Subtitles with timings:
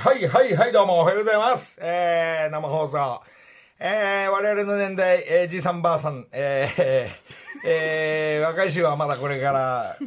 [0.00, 1.78] はいはいはいどうもおはようございます。
[1.78, 3.20] えー、生放送。
[3.78, 9.98] えー、我々の年代、えー、じいさんばあさん、えー、えー、若い衆はまだこれから、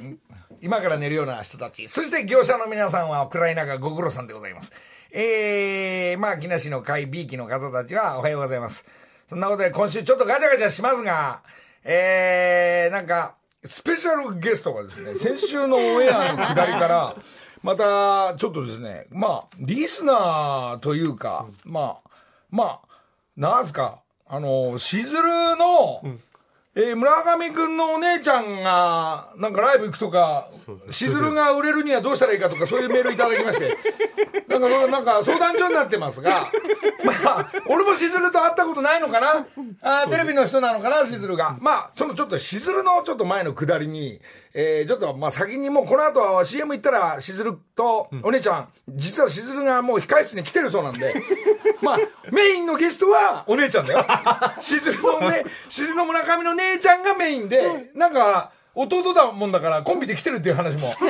[0.61, 1.87] 今から寝るような人たち。
[1.87, 4.73] そして業者の皆さんは暗い中ご苦労さんでございます。
[5.11, 8.85] えー、まあ、木梨の会 B 期の方たちはおはようございます。
[9.29, 11.43] そんなことで今週ちょっとガチャガチャしますが、
[11.83, 17.15] えー、なんか、スペシャルゲストがですね、先週のオンエアの下りから、
[17.63, 22.09] また、ちょっとですね、まあ、リスナーというか、まあ、
[22.51, 22.89] まあ、
[23.37, 25.21] なんすか、あの、しずる
[25.57, 26.01] の、
[26.75, 30.49] えー村上くんのお姉ちゃんが、なんかライブ行くとか、
[30.89, 33.77] しずるが売れるにはどうしたらいいかとか、そういうメールいただきまして、
[34.49, 36.51] なんか、そなんか相談所になってますが、
[37.05, 39.45] まあ、俺もしずると会ったことないのかな？
[39.83, 41.57] あーテレビの人なのかな、しずるが。
[41.61, 44.19] まあ、そのちょっとしずるのちょっと前の下りに、
[44.53, 51.13] えーちょっとまあ先にもうこの後 CM 行ったらしずるとお姉ちゃん、実はしずるがもう控室に来てるそうなんで、
[51.81, 51.97] まあ、
[52.31, 54.05] メインのゲストはお姉ちゃんだよ。
[54.61, 61.07] しずるのね、しずるの村上の姉ちゃんがメインで、なんか、弟だもんだからコンビで来てるっていう話も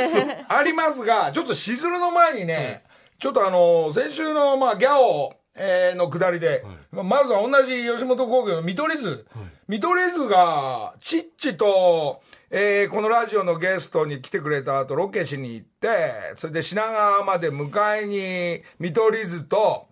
[0.50, 2.84] ありますが、ちょっとしずるの前にね、
[3.20, 9.26] ちょっとあの、先週のまあギャオ、えーの下りで、ままずは同じ吉本興業の見取り図。
[9.68, 12.22] 見取り図が、チッチと、
[12.56, 15.88] えーこのラジオのゲストに来てくれた後、ロケしに行って、
[16.36, 19.88] それで品川まで迎えに、見取り図と、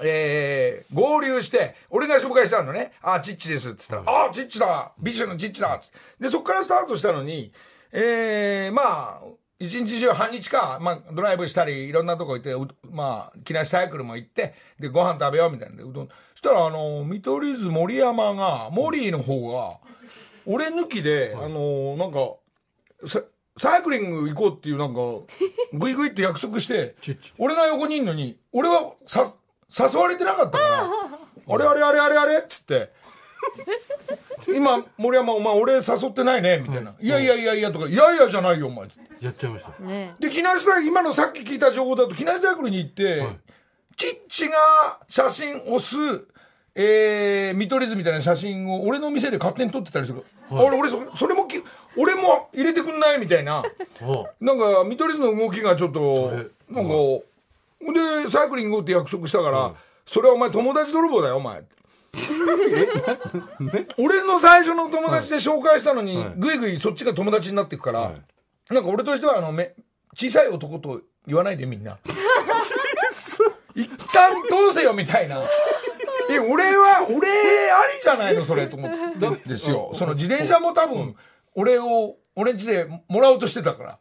[0.00, 2.92] えー合流して、俺が紹介したのね。
[3.02, 3.70] あ、チッチです。
[3.70, 5.80] っつったら、あ、チッチだビッシュのチッチだ
[6.20, 7.52] で、そこからスタートしたのに、
[7.90, 9.20] えーまあ、
[9.58, 16.06] 一日中半日か、まあ、ドライブしたり、いろんなとこ行って、うまあ、木梨サイクルも行って、で、ご飯食べようみたいなんで、うどん。
[16.06, 19.78] そしたら、あの、見取り図森山が、モリーの方が、
[20.48, 22.34] 俺抜きで、あの、なんか、
[23.06, 23.20] さ
[23.60, 25.00] サイクリング行こうっていうなんか、
[25.72, 26.94] ぐいぐいって約束して、
[27.36, 29.34] 俺が横にいんのに、俺はさ、
[29.78, 32.92] 誘われてなかったから、あれあれあれあれあれっつって、
[34.54, 36.94] 今、森山お前俺誘ってないねみたいな。
[36.98, 38.88] いやいやいやいやとか、いやいやじゃないよお前。
[39.20, 39.82] やっちゃいました。
[39.82, 43.26] ねで、木梨大今のさっき聞いた情報だと、木梨サイクルに行って、
[43.96, 45.96] チッチが写真をす、
[46.80, 50.24] えー、見取り図みたいな写真を俺の店で勝手に撮ってたりする。
[50.48, 51.60] あれ、俺そ、それもき、
[51.96, 53.64] 俺も入れてくんないみたいな。
[54.00, 56.30] おなんか、見取り図の動きがちょっと
[56.70, 56.92] なんか、
[58.24, 59.74] で、サイクリングって約束したから、
[60.06, 61.64] それはお前友達泥棒だよ、お前。
[63.98, 68.14] 俺の最初の友達で紹介したのに、はいぐいぐいそっちが友達になっていくから、はい
[68.70, 69.72] なんか俺としては、あの、め、
[70.14, 71.96] 小さい男と言わないでみんな。
[73.74, 75.42] 一旦通せよ、みたいな。
[76.30, 77.28] え、俺は、俺
[77.70, 79.92] ありじゃないの、それ、と思ってんですよ。
[79.98, 81.16] その自転車も多分、
[81.54, 83.98] 俺を、俺ん家でもらおうとしてたから。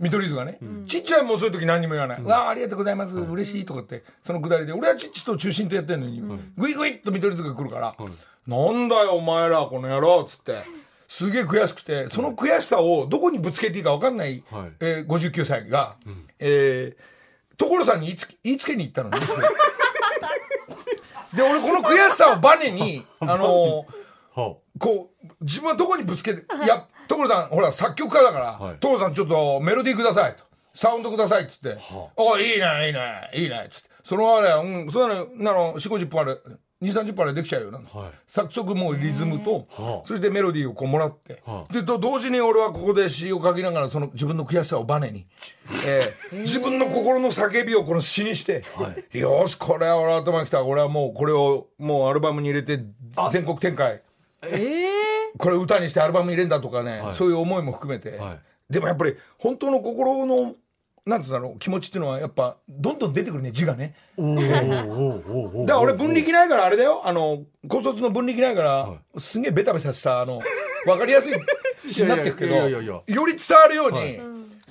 [0.00, 2.22] 見取り図がね、ちっちゃいもそういう時何にも言わない。
[2.22, 3.14] わあ、ありがとうございます。
[3.18, 6.22] 嬉しいとかって、そのくだりで、俺はちっちと中心とやってんのに、
[6.56, 7.94] ぐいぐいっと見取り図が来るから、
[8.46, 10.56] なんだよ、お前ら、この野郎、つって。
[11.06, 14.72] すげえ悔しくて、その悔しさをどこにぶつけていいか分かんない、はい。
[14.80, 15.96] えー59歳が、
[16.38, 17.20] えー
[17.58, 19.18] 所さんに言いつ言いつけに行ったのね。
[21.34, 28.76] で、俺この悔しさをバネに、 あのーはこう、自分はどこにぶつけて、いや、所さん、ほら、作曲家だから、はい。
[28.80, 30.44] 所さんちょっとメロディーくださいと。
[30.74, 33.90] サウンドくださいっつって、はあ、いいね、いいね、いいね、つって。
[34.04, 36.36] そのあれ、うん、そんなの、なの、4、50分あれ、
[36.82, 37.98] 2、30分あれできちゃうよ、なんつって。
[37.98, 38.10] はい。
[38.26, 40.06] 早速もうリズムと、はあ。
[40.06, 41.72] それでメロディーをこうもらって、はあ。
[41.72, 45.26] で、と同時に俺はここで詩を書きながら、その自分の悔しさをバネに、
[45.86, 48.62] えー自分の心の叫びをこの詩にして、
[49.12, 50.64] よし、これは俺頭にきた。
[50.64, 52.82] 俺はもうこれをもうアルバムに入れて
[53.30, 54.02] 全国展開。
[54.42, 54.88] ええ。
[55.36, 57.14] これ歌にしてアルバム入れんだとかね、はい。
[57.14, 58.72] そういう思いも含めて、はい。
[58.72, 60.54] でもやっぱり本当の心の
[61.06, 63.94] なんつうんだろう気持ちっていうのはやっぱどんどん出てくるね字がね。
[64.18, 67.02] だから俺分力ないからあれだよ。
[67.04, 70.40] あの高卒の分力ないから、はすげえベタベタしたあの
[70.84, 71.34] 分かりやすい
[71.88, 72.94] 詩になっていくけどいやいやいや。
[72.94, 74.20] いやより伝わるように、はい。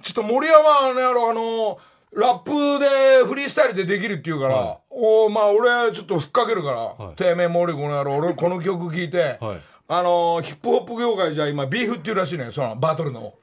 [0.02, 1.78] ちょっと森山ねあのあの
[2.14, 4.78] ラップでフリースタイルでできるっていうから、はい。
[4.92, 7.16] おまあ俺ちょっとふっかけるから、はい。
[7.16, 13.22] てめえ森この野郎俺この曲聴いて、はいあのーヒップホップ業界じゃ今ビーフっていうらしいのよそのバトルの。
[13.26, 13.36] おい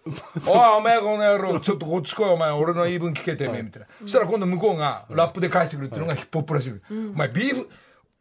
[0.79, 6.73] お前この野郎ちょっとこっち来いお前俺の言い分聞けてめえみたいな、そしたら今度向こうがラップで返してくるっていうのがヒップホップらしい、
[7.13, 7.69] お前ビーフ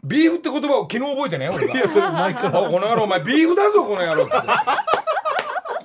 [0.03, 1.73] ビーフって言葉を昨日覚えてね俺が。
[1.75, 4.25] いやそれ前からおいこの野郎お前ビーフだぞこの野郎。
[4.25, 4.33] って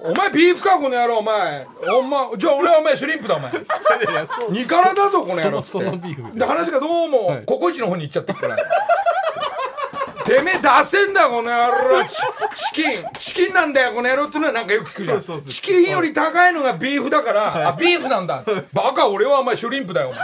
[0.02, 1.66] お前ビーフかこの野郎お前。
[1.90, 3.52] お前じゃあ俺はお前シュリンプだお前。
[4.48, 6.38] ニカラだぞこの野郎って。
[6.38, 7.44] で話がどうもはい。
[7.44, 8.56] ココイチの方に行っちゃってるから、
[10.24, 12.04] てめえ出せんだこの野郎。
[12.06, 12.16] チ
[12.74, 13.04] チキン。
[13.18, 15.22] チキンなんだよこの野郎ってのはなんかよく聞くじゃん。
[15.22, 15.48] そうそうそう。
[15.48, 18.44] チキンより高いのがビーフだから、あビーフなんだ。
[18.72, 20.22] バカ俺はお前シュリンプだよお前。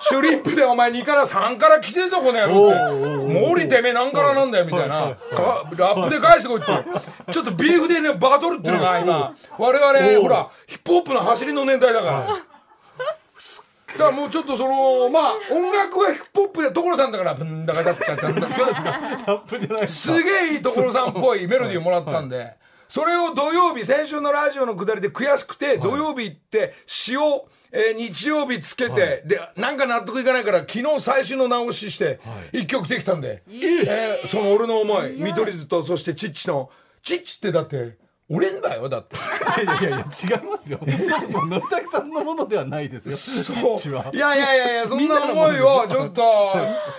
[0.00, 2.54] シュリンプでお前2から3から来てるぞこの野郎って。
[2.54, 3.50] おーおーおーもう。
[3.52, 5.16] 降りてめえ何からなんだよみたいな。
[5.30, 7.32] かラップで返してこいって。
[7.32, 12.53] ちょっとビーフでねバトルっていうのが今我々ほらヒップホップの走りの年代だから。
[13.94, 22.54] だからもうちょっとそのまあ音楽はヒップホップで所さんだからブンダカダッチャチャンダタップじゃないですかすげえいい所さんっぽいメロディーをもらったんで、
[22.88, 32.20] それを土曜日、先週のラジオのくだりで悔しくて、土曜日行って、詩を、えー日曜日つけて、で、なんか納得いかないから、昨日最終の直しして、
[32.52, 36.70] 一曲できたんで、えーその俺の思い、見取り図と、そしてチッチの、
[37.02, 37.96] チッチってだって、
[38.30, 39.16] 俺んだよ、だって。
[39.62, 40.80] いやいやいや違いますよ
[41.30, 46.56] そう野崎さんのものではないですよそういやいやいやいや、 そんな思いを、ちょっと、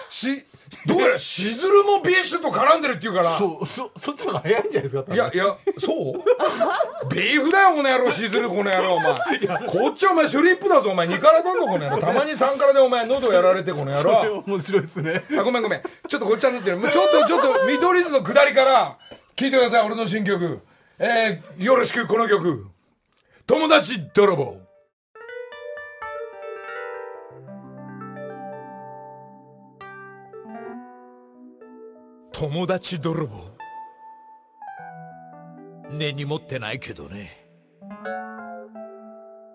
[0.10, 0.46] し、
[0.86, 5.46] どうやらしずるもビッシュと絡んでるっていうから、そうそそっちの方が早いんじゃないですかいやいや、
[5.80, 7.10] そう？
[7.14, 9.14] ビーフだよ、この野郎、しずる、この野郎、お前。
[9.16, 11.98] こっちはお前、シュリップだぞ、お前、2辛だぞ、この野郎。
[11.98, 14.44] たまに3辛でお前、喉やられて、この野それ郎。
[14.46, 15.82] 面白いですねあ、ごめんごめん。
[16.08, 16.80] ちょっとこっちはなってる。
[16.92, 18.98] ちょっと、ちょっと、見取り図の下りから、
[19.36, 20.62] 聞いてください、俺の新曲。
[20.98, 22.68] えー、よろしく、この曲。
[23.46, 24.58] 友達泥棒。
[32.32, 33.36] 友達泥棒。
[35.92, 37.46] 根に持ってないけどね。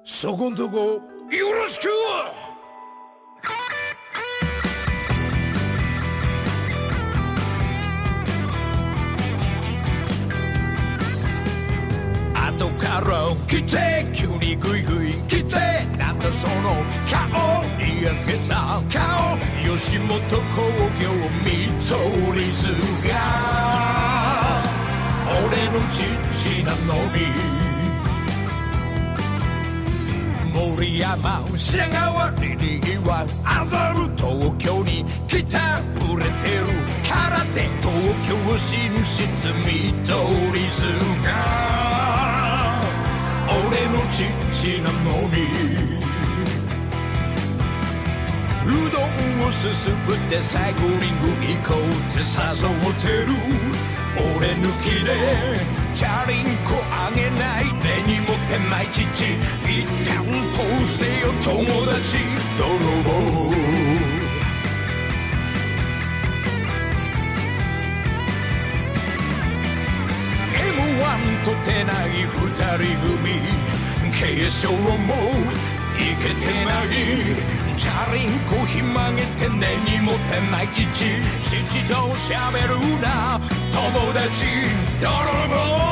[0.05, 1.01] そこんとこ、よ
[1.53, 1.89] ろしく
[13.47, 15.56] 来て急にグイグイ来て
[15.99, 20.62] なんだその顔にやけた顔吉本興
[21.00, 21.11] 業
[21.44, 22.69] 見取り図
[23.09, 23.81] が。
[25.31, 27.21] 俺の父なのに
[30.53, 35.81] 森山品川リリーは麻布東京に来た
[36.12, 36.67] 売れてる
[37.09, 37.88] からって東
[38.29, 40.87] 京進出見取り図
[41.25, 41.90] が。
[43.50, 45.37] 俺の父なのに。
[48.64, 49.00] うど
[49.44, 49.93] んをすすっ
[50.29, 51.00] てサイクリング
[51.44, 52.25] 行こうって誘
[52.91, 53.32] ってる。
[54.37, 55.08] 俺抜きで
[55.94, 57.64] チャリンコあげない。
[57.82, 59.08] 根に持ってない父一
[60.06, 62.19] 旦通せよ友達。
[62.58, 62.69] 泥
[63.03, 64.00] 棒。
[71.20, 73.40] M1 とてない二人組。
[74.12, 74.76] 継承も
[75.96, 76.87] いけてない。
[77.78, 80.84] チャリンコひまげて根に持てない父。
[81.43, 82.70] 父と喋る
[83.00, 83.40] な。
[83.72, 84.46] 友達。
[85.00, 85.11] 泥
[85.49, 85.90] 棒。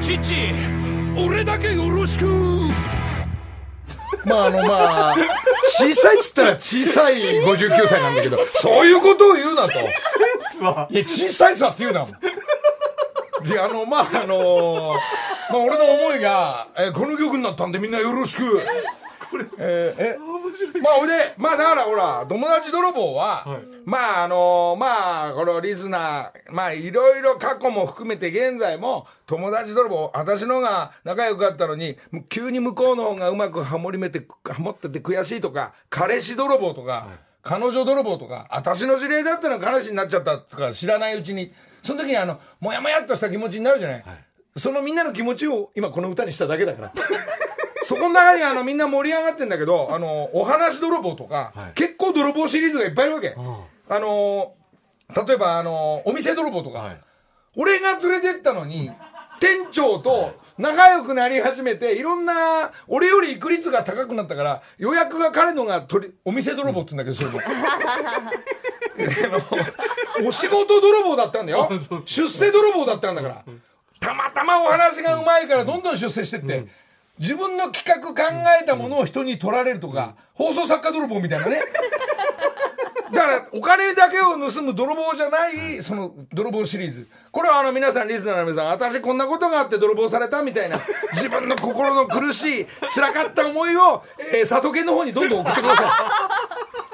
[0.00, 0.34] 父
[1.16, 2.26] 俺だけよろしく。
[4.24, 5.16] まああのまあ
[5.64, 9.70] 小さいっつったら小さい 59歳なんだけどそういうことを言うなと。
[10.90, 12.06] いや小さいさって言うな
[13.42, 14.94] であのまああの
[15.50, 18.60] まあ俺の思いが、えーこの曲になったんでみんなよろしく
[19.58, 20.80] えーえ面白い。
[20.80, 23.62] まあ、ほいで、まあ、だから、ほら、友達泥棒は、はい。
[23.84, 31.96] まあ、あのまあ、このリスナー、まあ、いろいろ過去も含めて現在も、友達泥棒、私の方が仲良かったのに、
[32.28, 37.08] 急に向こうの方がうまくハモりめて、ハモってて悔しいとか、彼氏泥棒とか、
[37.42, 44.04] 彼女泥棒とか、私の知り合いだったの彼氏になっちゃったとか知らないうちに、その時にあの、もやもやっとした気持ちになるじゃない。
[44.56, 46.92] そのみんなの気持ちを今この歌にしただけだから。
[47.82, 51.72] そこの中にあのみんな盛り上がってんだけど、あの、お話泥棒とか、はい。
[51.74, 53.28] 結構泥棒シリーズがいっぱいいるわけ。
[53.30, 53.34] ん。
[53.36, 54.54] あの、
[55.26, 57.00] 例えばあの、お店泥棒とか、はい。
[57.56, 58.90] 俺が連れてったのに、
[59.40, 67.40] 店長と仲良くなり始めて、いろんな、俺より行く率が高くなったから、予約が彼のが取り、お店泥棒って言うんだけど、それも。
[69.00, 71.70] あのお仕事泥棒だったんだよ。
[72.04, 73.44] 出世泥棒だったんだから。
[73.98, 76.66] たまたまお話がうまいからどんどん出世してって、
[77.20, 81.60] 自分の企画考えたものを人に取られるとか、放送作家泥棒みたいなね。
[83.12, 87.06] だから、お金だけを盗む泥棒じゃない、その泥棒シリーズ。
[87.30, 90.80] これはあの皆さん、リスナーの皆さん、私こんなことがあって泥棒されたみたいな、
[91.12, 95.82] 自分の心の苦しい、辛かった思いを、えー、里犬の方にどんどん送ってくださ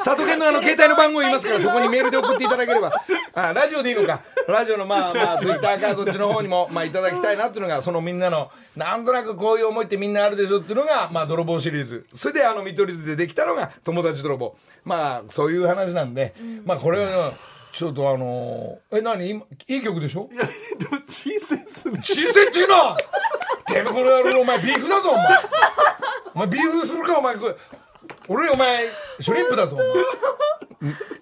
[0.01, 0.03] い。
[0.03, 2.93] 里犬のあの 携帯の番号言いますから、そこにメールで送っていただければ。
[3.37, 4.23] あ、ラジオでいいのか。
[4.49, 12.07] ラジオのまあ まあ、ツイッターかそっちの方にも、まあいただきたいなっていうのが、そのみんなの、なんとなくこういう思いってみんなあるでしょっていうのが、まあ泥棒シリーズ。
[12.15, 14.57] それであの見取り図でできたのが友達泥棒。
[14.85, 17.33] まあそういう話なんで、まあこれは、
[17.73, 19.29] ちょっとあのーえ、何？
[19.29, 20.31] 今いい曲でしょ？
[20.33, 20.45] いや
[20.79, 22.01] でも小さいっすね。
[22.03, 22.97] 小さいっていうのは
[23.67, 25.25] てめえこの野郎お前ビーフだぞお前。
[26.35, 27.37] お前ビーフするかお前。
[27.37, 27.55] これ
[28.29, 28.89] 俺お前
[29.21, 29.89] シュリンプだぞお前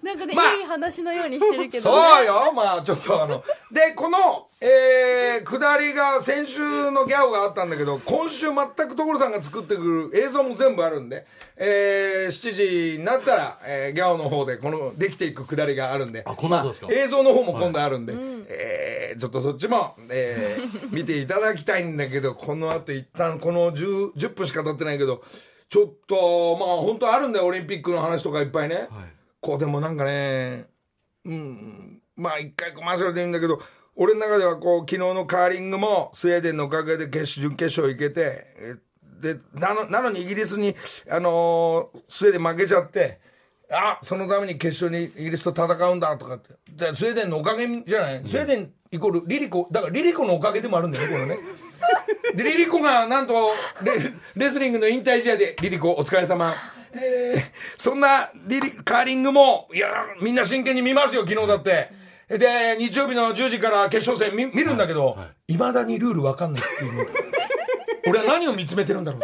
[0.03, 2.53] なんかね、まあいい話のようにしてるけど、そうよ。
[2.53, 8.55] まあちょっとあの でこのえー、下りが先週のギャオがあったんだけど今週全
[8.87, 11.25] く所さんが作ってくる映像も全部あるんで
[11.57, 16.87] えー、7時になったら、えー、ギャオの方でこのできていく下りがあるんであこの後ですか？
[16.87, 18.13] まあ映像の方も今度あるんで、
[18.47, 25.21] えーちょっとそっちも、えー 見ていただきたいんだけどこの後一旦この 10, 10分しか経ってないけど
[25.69, 28.87] ちょっとまあ本当あるんだよオリンピックの話とかいっぱいね、はい
[29.45, 30.65] こうでもなんかね
[31.23, 33.61] うんまあ一回コマーシャルでいいんだけど
[33.95, 38.75] 俺の中ではこう昨日のカーリングもスウェーデンのおかげで決勝準決勝行けてえ
[39.21, 40.75] でなのなのにイギリスに、
[41.09, 43.19] あのースウェーデン負けちゃって
[43.71, 46.55] あそのために決勝にイギリスと戦うんだとかって。
[46.67, 51.37] でスウェーデンのおかげじゃない、スウェーデンイコールリリコだからリリコのおかげでもあるんだよねこれね。
[52.35, 53.33] でリリコがなんと
[53.83, 53.93] レ
[54.35, 56.53] レスリングの引退試合でリリコお疲れ様
[56.95, 57.41] えー
[57.77, 59.89] そんなリリカーリングもいや
[60.21, 61.89] みんな真剣に見ますよ昨日だって。
[62.27, 65.15] で日曜日の10時から決勝戦見見るんだけど
[65.47, 67.07] いま、未だにルール分かんないっていう。
[68.07, 69.21] 俺は何を見つめてるんだろう。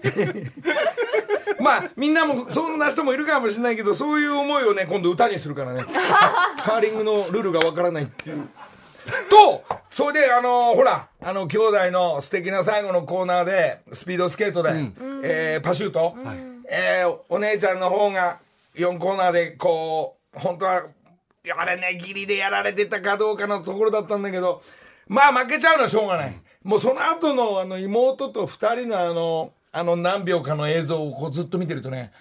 [1.62, 5.84] まあみんなもそんな人もいるかもしれないけどそういう思いをね今度歌にするからね。
[6.64, 8.48] カーリングのルールが分からないっていう
[9.28, 14.70] とそれであのほらあの兄弟の素敵な最後のコーナーでスピードスケートで、
[15.24, 16.14] えーパシュート、
[16.70, 18.38] えーお姉ちゃんの方が
[18.74, 20.84] 4コーナーでこう本当は
[21.56, 24.62] あれねギリでやられてたかどうかのところだったんだけど
[25.08, 32.12] まあ負けちゃうのはしょうがない、もうその後のあの妹と2人のあのあの何秒かの映像をこうずっと見てるとね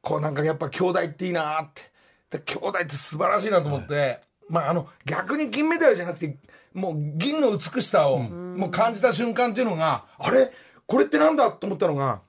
[0.00, 1.90] こうなんかやっぱ兄弟っていいなって。
[2.30, 4.20] で兄弟って素晴らしいなと思って、
[4.50, 6.36] まああの逆に銀メダルじゃなくて
[6.74, 10.52] もう銀の美しさをもう感じた瞬間っていうのが、あれ？
[10.86, 12.20] これってなんだと思ったのが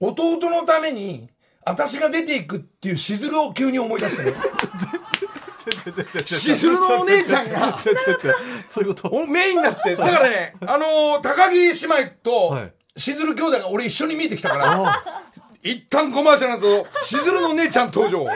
[0.00, 1.30] 弟のために
[1.64, 4.34] 私が出ていくっていうしずるを急に思い出したよ
[6.24, 7.78] しずるのお姉ちゃんが
[8.68, 9.08] そういうこと。
[9.08, 9.96] おメインになって。
[9.96, 12.72] だからねあのー高木姉妹とはい。
[12.98, 15.02] しずる兄弟が俺一緒に見えてきたから
[15.62, 18.26] 一旦コマーシャルのとしずるの姉ちゃん登場。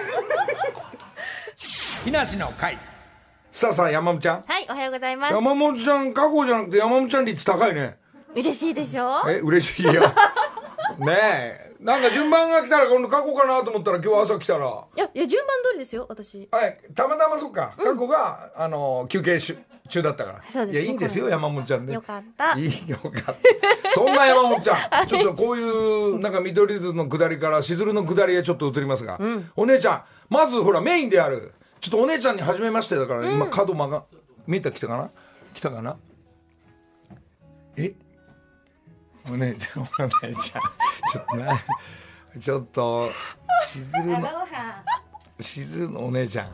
[2.05, 2.77] 木梨の会
[3.51, 4.45] さあさあ山本ちゃん。
[4.47, 5.35] はい、おはようございます。
[5.35, 7.97] 山本ちゃん過去じゃなくて山本ちゃん率高いね。
[8.35, 9.29] 嬉しいでしょ？
[9.29, 10.03] え嬉しいよ。
[10.99, 11.71] ねえ。
[11.81, 14.67] なんか順番が来たら今度過去かなと思ったら今日朝来たら。
[14.67, 16.47] いや、いや、順番通りですよ、私。
[16.53, 17.73] はいたまたまそっか。
[17.79, 20.43] 過去が、あの休憩し中だったから。
[20.49, 21.95] そうですいやいいんですよ山本ちゃんね。
[21.95, 22.57] よかった。
[22.57, 23.93] いいよかった。
[23.95, 25.07] そんな山本ちゃん。
[25.09, 29.19] ちょっとこういうなんか見取り図の下りからしずるの下りへちょっと移りますが、
[29.57, 34.05] お姉ちゃんまずほらメインであるちょっとお姉ちゃんに初めましてだから、今角間が
[34.47, 35.11] 見えた来たかな？
[35.55, 35.97] 来たかな？
[37.77, 37.95] え？
[39.29, 39.87] お姉ちゃんお
[40.27, 40.63] 姉ちゃん。
[41.13, 41.61] ちょっとな
[42.39, 43.11] ちょっと
[43.67, 44.29] しずるの
[45.41, 46.51] しずるのお姉ちゃん。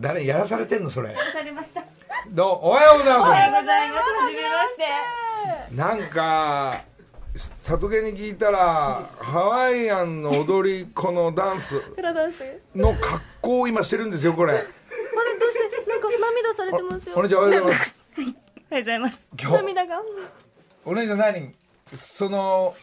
[0.00, 1.14] 誰やらされてんのそれ？
[1.32, 1.82] されました。
[2.30, 2.66] どう？
[2.66, 3.28] おはようございます。
[3.28, 4.00] おはようございます。
[4.00, 4.76] はじめまし
[5.68, 5.74] て。
[5.74, 6.82] なんか
[7.62, 11.80] 里家に聞いたらハワイアンの踊り子のダンス
[12.74, 14.52] の格好を今してるんですよこれ
[15.38, 17.16] どうして、なんか涙されてますよ。
[17.16, 18.32] お姉ちゃんおはようございますおはよ
[18.70, 19.28] うございます。
[19.40, 20.02] 今日涙が。
[20.84, 21.54] お姉ちゃん何？
[21.96, 22.74] その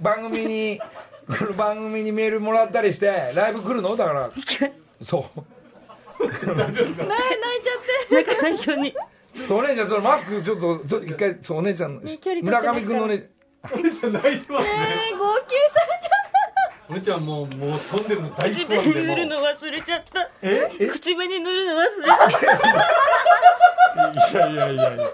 [0.00, 0.80] 番組に
[1.26, 3.94] この 番組にメールもらったりしてライブ来るの？
[3.96, 4.30] だから
[5.02, 6.58] そう泣いちゃっ
[8.08, 8.14] て。
[8.14, 8.94] なんか内容に。
[9.50, 12.02] お姉ちゃんそのマスクちょっと一回そうお姉ちゃん
[12.42, 13.30] 村上君のね
[13.70, 14.70] お姉ちゃん泣いてますね。
[15.10, 16.22] えー、号泣されちゃっ
[16.90, 20.28] お姉ちゃんもうもう飛んでるの大口不安紅塗るの忘れちゃった。
[20.42, 20.68] え？
[20.80, 20.86] え？
[20.88, 22.40] 口紅塗るの忘れちゃった。
[24.10, 25.06] いやいやいやいや。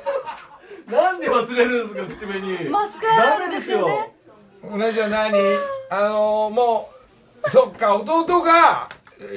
[0.90, 2.64] なんで忘れるんですか口紅。
[2.64, 2.70] た。
[2.70, 4.10] マスカラダメですよ。
[4.62, 5.38] お姉ちゃん何？
[5.90, 6.90] あのも
[7.46, 8.88] うそっか弟が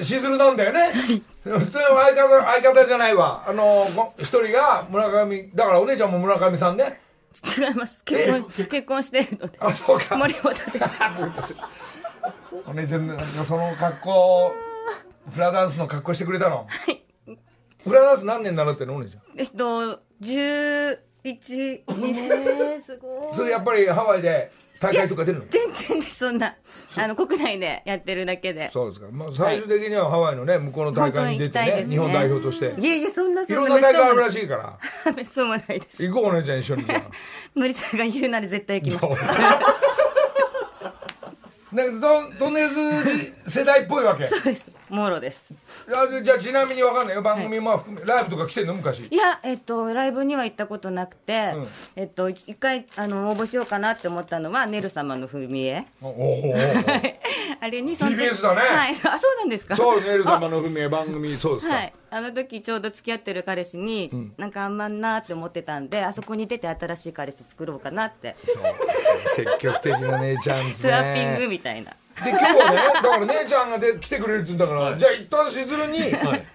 [0.01, 0.89] しずるなんだよね。
[1.44, 3.44] 相方相方じゃないわ。
[3.46, 7.01] あのこ一人が村上だからお姉ちゃんも村上さんね
[7.57, 8.03] 違います。
[8.03, 9.57] 結婚、結婚してるので。
[9.59, 10.65] あそうか森本です。
[12.67, 14.51] お姉ちゃんなんかその格好
[15.33, 16.67] フラダンスの格好してくれたの？
[17.83, 19.21] フラダンス何年習ってんのお姉ちゃん？
[19.38, 22.25] えっと、十一、二年。
[22.25, 23.33] えー、すごい。
[23.33, 25.45] それやっぱりハワイで大会とか出るの？
[25.50, 26.55] 全然です、そんな。
[26.95, 28.71] あの、国内でやってるだけで。
[28.73, 35.25] そうですか、まあ、最終的にはハワイのね向こうの大会に出てねね日本代表としていえいえ、そんな、いろんな大会あるらし しいからい。
[35.25, 36.03] そうもないです。
[36.03, 37.01] 行こうお姉ちゃん一緒にじゃあ
[37.53, 39.21] 森さんが言うなら絶対行きます。
[41.72, 42.75] ね、ととんねず
[43.16, 44.28] じ世代っぽいわけ。
[44.30, 44.66] そうです。
[44.90, 45.46] もろです。
[45.96, 47.16] あでじゃあちなみにわかんない。
[47.16, 48.74] よ番組も含め、ライブとか来てんの？
[48.74, 49.08] 昔。
[49.10, 51.68] いやえっとライブには行ったことなくて、うん。
[51.96, 55.86] えっと一回あの応募しようかなって思ったのはねる様の踏み絵。
[56.01, 56.54] おお
[57.63, 58.62] あれにその時 TBS だね。
[58.62, 58.96] はい。
[59.06, 59.75] あそうなんですか？
[59.75, 68.36] そうネル様の文明番組そうですか、はい、あの時ちょうど付き合ってる彼氏に、なんかあんまんなって思ってたんであそこに出て新しい彼氏作ろうかなって。
[69.36, 71.91] 積極的な姉ちゃんですスワッピングねみたいな。
[71.91, 76.00] で今日はねだから姉ちゃんがで来てくれるって言うんだから、じゃあ一旦しずるに、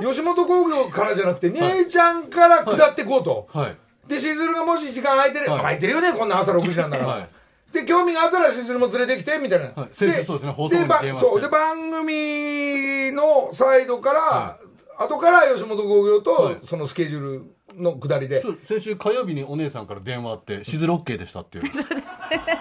[0.01, 3.77] 吉本興業からじゃなくて姉ちゃんから下ってこうと、はい。
[4.09, 5.61] でしずるがもし時間空いてる、はい。
[5.61, 7.29] 空いてるよねこんな朝6時なんだから、はい
[7.76, 9.88] で興味があったらしずるも連れてきてみたいな、はい。
[9.92, 10.52] 先生そうですね。
[10.52, 11.30] 放送にば電話して。
[11.30, 11.40] そう。
[11.40, 14.59] で番組のサイドから、
[14.99, 16.59] 後から吉本興業と、はい。
[16.64, 18.40] そのスケジュールの下りで。
[18.40, 21.64] そう先週火曜日にお姉さんから電話あってしずる OK でしたっていう。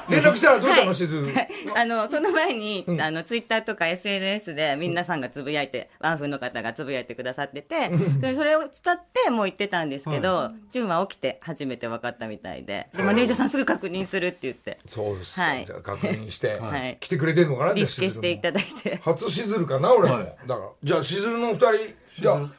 [0.10, 0.96] 連絡したらどうしたの、はい。
[0.96, 1.28] しずる
[1.76, 14.80] あのその前に、あのツイッターとか SNS で皆さんがつぶやいて、ワンフの方がつぶやいてくださっててでそれを伝ってもう言ってたんですけど、チュンは起きて初めて分かったみたいででマネージャーさんすぐ確認するって言って。
[14.90, 15.66] そうですか、はい。
[15.66, 16.98] じゃあ確認して、はい。
[17.00, 19.00] 来てくれてるのかなリスケしていただだいて。
[19.04, 20.36] 初しずるかな俺も、はい。
[20.48, 21.72] だからじゃあしずるの二人
[22.20, 22.50] じゃあ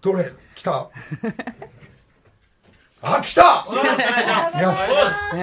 [0.00, 0.32] どれ？
[0.54, 0.88] 来た
[3.00, 5.36] あ来たお願いしますよしお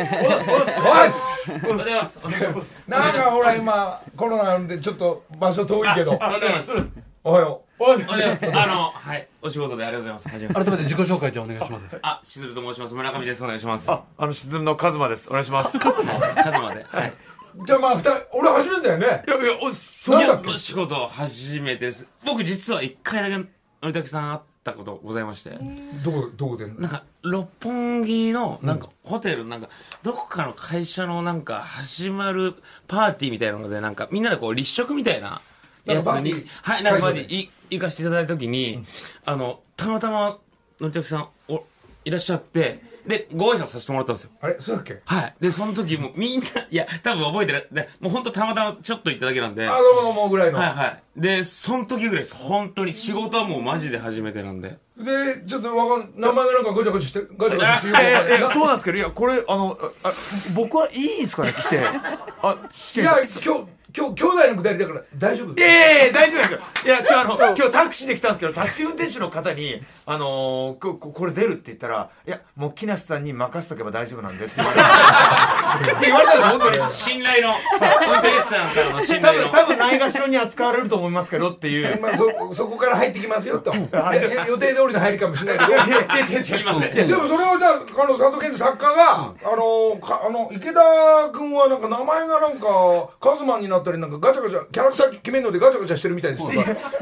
[0.90, 6.88] はようございますお願いしますなんかほら今コロナなんでちょっと場所遠いけどあとんでもないです
[7.24, 15.30] おはようおはようございますあのはいお仕事でありがとうございますはじめまして改めて自己紹介じゃお願いしますあしずると申します村上ですお願いしますあ、あの、しずるのカズマです。
[15.30, 15.78] お願いします。
[15.78, 16.04] いカズ
[16.60, 17.14] マではい
[17.66, 23.48] じゃあまあ二人俺初めてだよねいや、いや、お、そなんだっけ仕事初めてです僕実は一回だけ
[23.82, 25.52] のりたけさん会ったことございまして。
[26.04, 26.68] どこどこで？
[26.68, 29.70] なんか六本木のなんかホテルなんか
[30.04, 32.56] どこかの会社のなんか始まる
[32.88, 35.42] パーティーみたいなのでなんかみんなでこう立食みたいな
[35.86, 38.84] やつにはいなんかバーティーい行かせていただいた時に
[39.26, 40.38] あのたまたま
[40.80, 41.64] のりたけさんお
[42.06, 44.32] いらっしゃってでご挨拶させてもらったんですよ。
[44.42, 44.58] あれ？
[44.60, 45.02] そうだっけ？
[45.06, 45.36] はい。
[45.40, 49.68] でその時もうみんないや多分覚えてないでもう本当たまたまちょっと行っただけなんで。
[49.68, 51.02] あどうもどうもぐらいの、はいはい。
[51.18, 52.36] でその時ぐらいです。
[52.36, 54.78] 本当に仕事はもうマジで初めてなんで。
[54.98, 58.14] でちょっとわかん名前がなんかごちゃごちゃしてガチャガチャしてよくわかんない。
[58.14, 60.14] やいやいや、そうなんですけど、いや、これ、あの、あ、あ
[60.56, 61.80] 僕はいいんですかね、来て。
[61.80, 63.12] あ、いや
[63.44, 63.66] 今日
[63.98, 65.54] 今日兄弟のくだりだから大丈夫？
[65.58, 66.60] いやいや大丈夫ですよ。
[66.86, 75.96] いや、今日あの、今日タクシーで来たんですけど、タクシー運転手の方に、あのーこ、ここれ出るって言ったら、いや、もう木梨さんに任せとけば大丈夫なんでって言われた。
[75.96, 76.06] って。
[76.06, 76.92] 言われたんです、本当に。
[76.92, 79.50] 信頼の運転手さんからの信多分、頼の。
[79.52, 82.00] 多分、ないがしろに扱われると思いますけどっていう。
[82.04, 83.74] まあ、そそこから入ってきますよと。
[83.74, 85.78] 予定通りの入りかもしれないけど。
[85.78, 90.82] いやいやいやでもそれはじゃああの佐藤健二作家が、あのかあの池田
[91.34, 92.68] 君はなんか名前がなんか
[93.22, 96.54] カズマンになったりなんかガチャガチャキャラクター決めるのでガチャガチャしてるみたいですとか。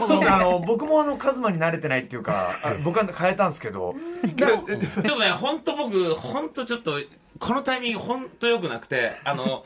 [0.05, 3.95] そうですね、あの、僕もあの、カズマに慣れてないっていうか、あ僕は変えたんですけど、
[4.37, 6.99] ちょっとね、本当僕、本当ちょっと、
[7.39, 9.65] このタイミング本当良くなくて、あの、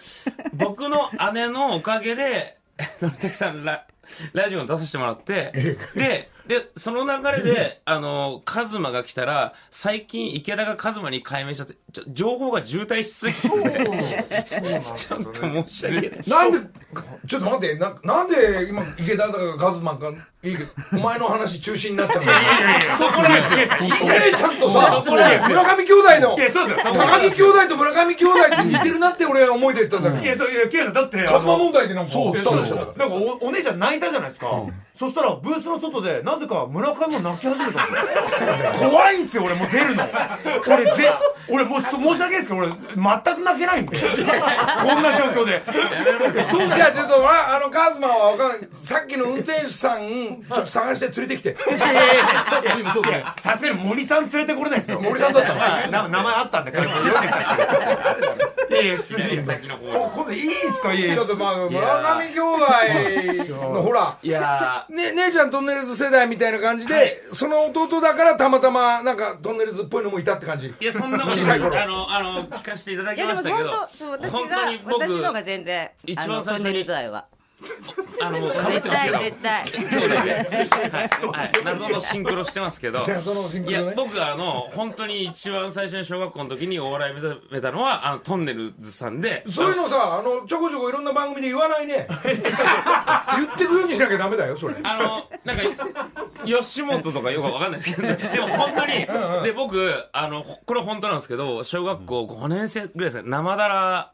[0.53, 2.57] 僕の姉のおかげで、
[3.01, 3.85] のりたけさんラ、
[4.33, 5.51] ラジオに出させてもらって、
[5.95, 16.21] で、で、その流れで、 あの、カズマが来たら、最近池田がカズマに改名したって、ちょ情報が渋滞しすぎて、 ちょっと申し訳ない。
[16.27, 16.59] なんで
[17.27, 20.09] ちょっと待ってななんで今池田だかカズマンか
[20.41, 22.31] いいけどお前の話中心になっちゃうの？
[22.97, 23.67] そこなんで。
[24.01, 26.93] お姉ちゃんとさそこなんですよ村上兄弟のいや、そうですよ。
[26.93, 30.23] 高木兄弟と村上兄弟って似てるなって俺は思いで言ったんだけど。
[30.23, 34.47] いや、そう、いや、キラさん、だって、カズマ問題でなんかそうスタートしちゃったからなんかおお姉ちゃん泣いたじゃないですか、
[34.93, 40.03] そしたらブースの外でなぜか村上も泣き始めたんですよ怖いんですよ俺もう出るの。
[40.67, 41.13] 俺ぜ
[41.49, 43.97] 俺もうそ申し訳ないですけど俺全く泣けないんで。
[43.97, 45.63] こんな状況で。
[46.51, 48.59] そうじゃあちょっとまああのカズマは分かんない。
[48.83, 51.57] さっきの運転手さんちょっと探して連れてきて。
[51.75, 57.25] いやいやいやいやいやさすがに森さん連れてこれないですよ森さんだったの名前あったんでから読んできた
[58.69, 59.33] いやいやいや
[60.33, 70.73] いいいですかいやいやちょっとまあ村上兄弟のほらいやね、姉ちゃんトンネルズ世代みたいな感じで、その弟だからたまたまなんかトンネルズっぽいのもいたって感じ。
[70.79, 71.81] いや、そんなこと小さい頃。
[71.81, 73.69] あの、あの、聞かせていただきいやでもましたけど。
[73.69, 77.27] 本当そう、私本が当に僕、私のが全然一あのトンネ番最初にルズ愛は
[78.21, 79.17] あの、もうかぶって絶ますけど。
[79.17, 79.63] 対絶対。
[79.63, 80.67] 兄弟で、はい。
[80.67, 83.03] はい、謎のシンクロしてますけど。
[83.03, 83.87] じゃあそのシンクいロね。
[83.89, 89.43] や僕あの本当に一番最初に小学校の時にお笑い目覚めたのはあのトンネルズさんで。
[89.49, 92.07] そういうのさあのちょこちょこいろんな番組で言わないね。
[92.23, 94.75] 言ってくようにしなきゃダメだよそれ。
[94.83, 95.63] あのなんか
[96.45, 103.23] 吉本とかよくわかんないですけど、ね、 でも本当にで僕あのこれ本当なんですけど小学校5年生ぐらいですね。
[103.25, 104.13] 生だら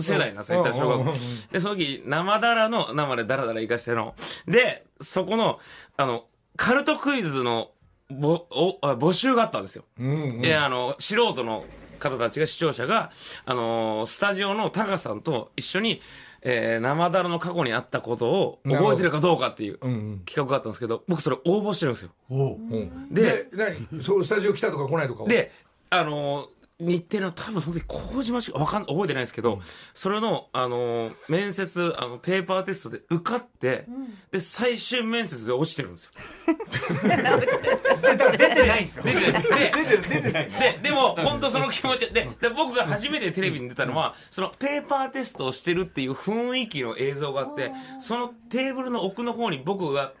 [0.00, 1.12] 世代なんですよ、言ったら小学校。
[1.52, 4.14] で、その時、生だらの、生でダラダラ行かしての。
[4.46, 5.60] で、そこの、
[5.96, 6.24] あの、
[6.56, 7.70] カルトクイズの、
[8.10, 9.84] ぼ、お、あ募集があったんですよ。
[10.42, 11.64] で、あの、素人の
[11.98, 13.10] 方たちが、視聴者が、
[13.44, 16.00] あのースタジオのタカさんと一緒に、
[16.42, 22.10] えー、生だらの過去にあったことを覚えてるかどうかっていう企画があったんですけど、僕それ応募してるんですよ。
[22.30, 22.34] う。
[22.76, 23.88] んでで何？
[24.02, 25.50] そうスタジオ来たとか来ないとかで、
[25.90, 29.60] あのー日程の多分その時麹町かわかん覚えてないですけど、
[29.94, 33.86] それの、あのー面接、あの、ペーパーテストで受かって、
[34.30, 36.10] で、最終面接で落ちてるんですよ。
[38.02, 39.04] 出て出てないんですよ。
[39.04, 50.12] で、で、で、で、でも、本当その気持ちで、で、僕が初めてテレビに出たのは、そのペーパーテストをしてるっていう雰囲気の映像があって、そのテーブルの奥の方に僕が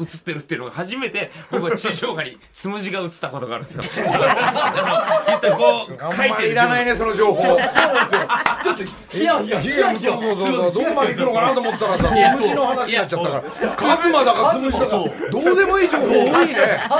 [0.00, 3.84] 映ってるっていうのが初めて、僕は地上波につむじが映ったことがあるんですよ。
[4.06, 7.42] あの言ったらこう、あんま書いてるりいらないねその情報。
[7.42, 9.94] そうちょっとヒヤヒヤヒいやヤ。
[9.94, 13.76] ヒヤそうそうそうどこまで行くのかなと思ったらさつむじの話になっちゃったから。
[13.76, 16.54] カズマだかつむじだかどうでもいい情報多いね。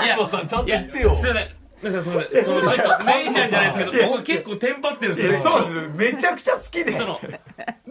[0.05, 1.11] いや、さんちゃんと言ってよ。
[1.15, 1.62] すいません。
[1.91, 5.43] その、ちょっと、メイちゃんじゃないですけど、僕結構テンパってるんですよ。
[5.43, 6.15] そうです。
[6.15, 6.97] めちゃくちゃ好きで。
[6.97, 7.21] その、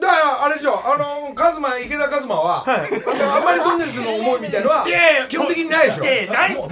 [0.01, 6.03] だからあれでしょあのカズマ池田カズマは、あのあんまりトンネルズの思いみたいのはいやいや基本的にないでしょ。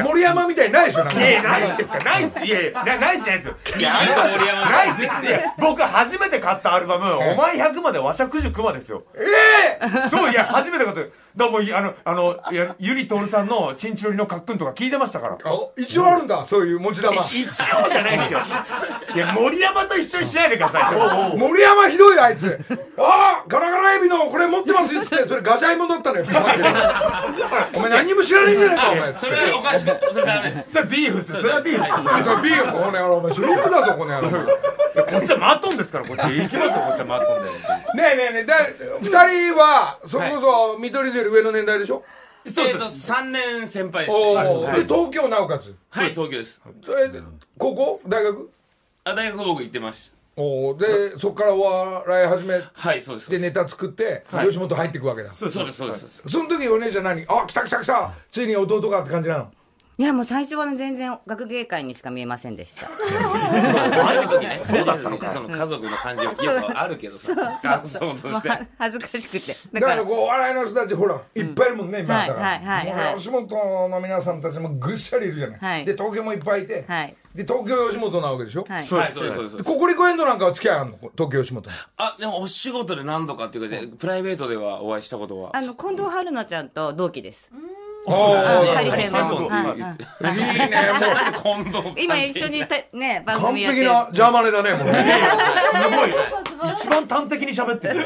[0.04, 1.20] 森山みたいにないでしょなんか。
[1.20, 2.00] いやいやないんですか。
[2.00, 2.40] ないっす。
[2.40, 3.80] いやいやなないっすじゃないですよ。
[3.80, 3.94] いや、
[4.32, 9.04] 森山ないっすいや僕初めて買ったアルバム「お前100までわしゃくじゅくま」ですよ。
[9.16, 9.20] え
[10.06, 10.10] え。
[10.10, 11.02] そういや初めて買った
[11.36, 12.38] だもあのあの
[12.80, 15.38] ゆりとるさんの「チンチロリのかっくん」とか聞いてましたから。
[15.44, 17.16] あ一応あるんだそういう持ち玉。
[17.16, 18.40] 一応じゃないですよ。
[19.16, 22.60] いや森山と一緒にしないでください森山ひどいあいつ。
[22.98, 25.28] ああガラガラエビのこれ持ってますよっつって。
[25.28, 26.26] それガジャイモだったのよ
[27.74, 29.14] お前何にも知らねえじゃないかお前。
[29.14, 30.72] それはおかしく、それダメです。
[30.72, 31.84] それビーフっすそれはビーフ。
[31.84, 34.22] っすそれビールこの野郎お前シュリンプだぞこの。
[34.22, 34.54] 野郎ね
[34.96, 37.52] こっちはマートンですからこっち行きますよこっちはマートンで。
[38.04, 38.56] えねえねえだ
[39.02, 39.10] 二
[39.52, 42.04] 人はそれこそ見取り図より上の年代でしょ？
[42.54, 44.16] そうえっと、です3年先輩です。
[44.16, 45.76] おはい、おで東京なおかつ？
[45.90, 46.62] はい東京です。
[46.88, 47.22] え
[47.58, 48.02] 高校？
[48.08, 48.50] 大学？
[49.04, 50.14] あ、大学僕行ってます。
[50.36, 53.30] おおでそこからお笑い始めはい、そうです。
[53.30, 54.48] でネタ作ってはい。
[54.48, 55.30] 吉本入っていくわけだ。
[55.30, 55.78] そうです、そうです。
[55.78, 56.24] そうです。
[56.30, 57.26] その時お姉ちゃん何？
[57.28, 58.14] あ来た来た来た。
[58.32, 59.52] ついに弟がって感じなの
[60.00, 62.88] いやもう最初は全然学芸会にしか見えませんでした。
[62.88, 65.30] ある時ね、そうだったのか。
[65.30, 68.48] その家族の感じはよくあるけどさ、感想として。
[68.48, 69.54] は恥ずかしくて。
[69.74, 72.48] だだかかららこうお笑いの人たちほらいっぱいいるもんね今はいだから。
[72.48, 75.86] はいはい吉本の皆さんたちもぐっしゃりいるじゃない、はい。
[75.86, 77.14] で東京もいっぱいいて、はい。
[77.36, 78.72] で東京吉本なわけでしょ、はい。
[78.78, 79.44] はい、そうです、そう。
[79.44, 79.64] ですで。
[79.64, 80.98] ココリコエンドなんかは付き合いあんの？
[81.18, 85.58] 東京吉本あ、でもお仕事で何度かっていうかで、プライベートではお会いしたことは。
[85.58, 87.50] あの近藤春菜ちゃんと同期です。
[87.52, 89.78] あああハリセン専門ってのはい。
[89.78, 89.80] い。
[89.80, 89.84] い。
[90.70, 91.64] ねもう。
[91.64, 93.88] 近藤今一緒にいたね番完組やってる。
[93.88, 95.06] 璧なジャーマネだねもうね。
[95.74, 96.74] すごい。
[96.74, 98.06] 一番端的に喋ってる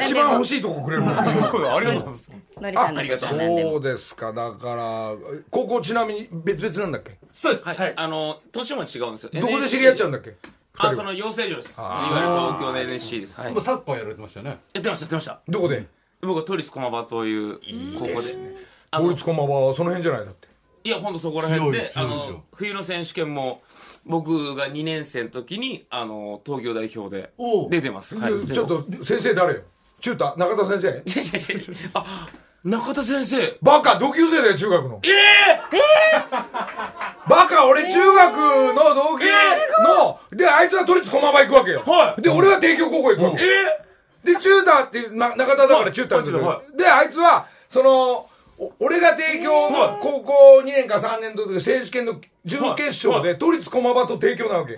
[0.00, 1.16] 一番欲しいとこくれるもん。
[1.16, 2.30] ねそうありがとうございます。
[2.56, 4.32] あありがとうそうですか。
[4.32, 5.14] だから
[5.50, 7.18] 高校ちなみに別々なんだっけ？
[7.32, 7.64] そうです。
[7.68, 9.30] はい、あの、年も違うんですよ。
[9.34, 10.34] どこで知り合っちゃうんだっけ？
[10.78, 11.78] あ、その養成所です。
[11.78, 13.40] いわゆる東京の NSC です。
[13.40, 13.52] はい。
[13.52, 14.58] もうサッカーやられてましたよね。
[14.72, 15.40] やってました、やってました。
[15.48, 15.86] どこで？
[16.26, 17.58] 僕は都立駒場という
[17.98, 18.14] 高校で。
[18.90, 20.48] あの法律駒場はその辺じゃないだって。
[20.84, 23.62] いや、ほんとそこら辺で、あの、冬の選手権も、
[24.04, 27.32] 僕が2年生の時に、あの、東京代表で
[27.70, 28.18] 出てます。
[28.18, 28.46] はい。
[28.46, 29.60] ちょっと先生誰よ？
[30.00, 31.90] 中太中田先生？
[31.94, 32.28] あ、
[32.62, 33.58] 中田先生。
[33.62, 35.00] バカ同級生だよ中学の。
[35.02, 35.74] ええ
[37.28, 38.36] バカ俺中学
[38.74, 39.24] の同級
[39.82, 41.82] のであいつは都立駒場行くわけよ。
[41.86, 42.20] はい。
[42.20, 43.42] で俺は帝京高校行くわけ
[44.24, 46.46] で中太っていうな中田だから中太なんだけど。
[46.46, 54.76] はであいつはそのお俺が帝京の高校2年か3年の時選手権の準決勝で都立駒場と帝京なわけ、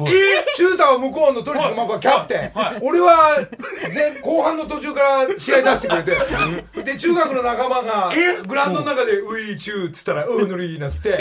[0.56, 3.46] 中太は向こうの都立駒場キャプテン、俺は
[3.92, 6.82] 前後半の途中から試合出してくれて。
[6.84, 8.12] で中学の仲間が
[8.46, 11.18] グラウンドの中で「ウイチュー」っつったら「うんのり」なんつって。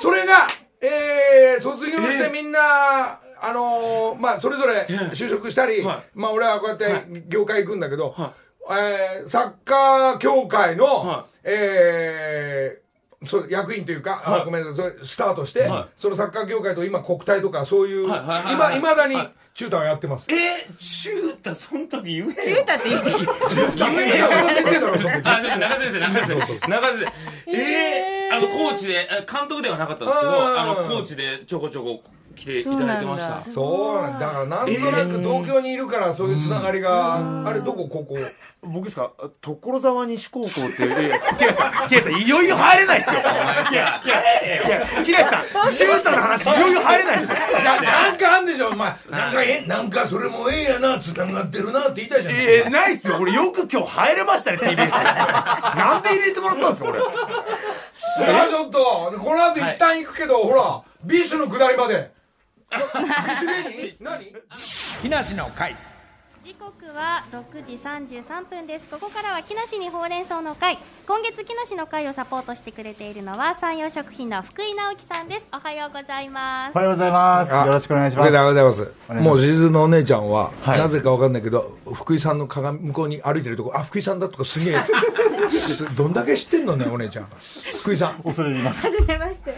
[0.00, 0.48] それが
[0.80, 5.96] えー卒業してみんなあのーまあそれぞれ就職したりはい。
[6.14, 8.34] まあ俺はこうやって業界行くんだけどは
[8.70, 12.82] えーサッカー協会のはえー
[13.24, 14.44] そう役員というか、あはい。
[14.44, 15.86] ごめんなさいそれスタートして、はい。
[15.96, 18.80] そのサッカー協会と今国体とかそういう、はいはいはい今はいい。
[18.80, 19.32] まだにはい。
[19.54, 23.26] 中太はやってます、えー、中太、その時言え中太って言っていい？
[23.26, 23.34] 中
[23.68, 25.28] 太中田先生だろその時。
[25.28, 26.68] あ、中先生、中先生。
[26.68, 27.52] 中先生。
[27.52, 30.58] ええあの、コーチで、あ監督ではなかったんですけど、うん。
[30.58, 32.02] あの、コーチでちょこちょこ
[32.42, 33.40] 来ていただいてました。
[33.40, 34.26] そうなんだ。
[34.30, 37.88] からなんとなく東京にいるからそういうつながりが、あれどこ？
[37.88, 38.16] ここ。
[38.62, 39.12] 僕ですか？
[39.40, 40.82] 所沢西高校って。
[40.82, 43.12] いういやケイさんケイさんいよいよ入れないっすよ。
[43.12, 43.74] お前さい
[44.70, 47.36] やキレさんシュートの話いよいよ入れないっすよ。
[47.60, 48.68] じゃあなんかあんでしょ？
[48.68, 49.64] お前なんかえ？
[49.66, 53.18] なんかそれもええやなつながってるなって言いたいじゃん、えー、ないっすよ。
[53.20, 57.02] 俺よく今日入れましたね TBS なんで入れてもらったんですかこれい
[58.28, 58.78] やちょっと
[59.18, 62.10] この後一旦行くけど、ほらビッシュの下りまで
[64.00, 64.32] 何？
[65.02, 65.76] 木梨の会
[66.44, 68.90] 時刻は6時33分です。
[68.90, 70.76] ここからは木梨にほうれん草の会。
[71.06, 75.46] 今月木梨の会をサポートしてくれているのは山陽食品の福井直樹さんです。
[75.52, 76.74] おはようございます。
[76.74, 77.52] おはようございます。
[77.52, 78.28] よろしくお願いします。
[78.28, 79.22] おはようございます。
[79.22, 80.78] もうしずのお姉ちゃんは、はい。
[80.80, 87.28] なぜかわかんないけど福井さんの鏡向こうに歩いてるとこあ福井さんだとかすげえす どんだけ知ってんのねお姉ちゃん。
[87.82, 88.22] 福井さん。
[88.24, 88.88] 恐れ入ります。
[88.88, 89.56] はじめまして。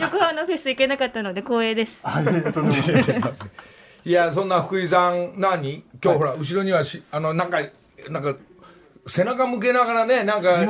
[0.00, 2.00] 横浜のフェス行けなかったので光栄です。
[2.02, 3.81] ありがとうございます。
[4.04, 5.82] いやそんな福井さん何？
[6.02, 7.58] 今日ほら後ろにはしあのなんか
[8.08, 8.36] なんか
[9.06, 10.64] 背中向けながらねなんかみ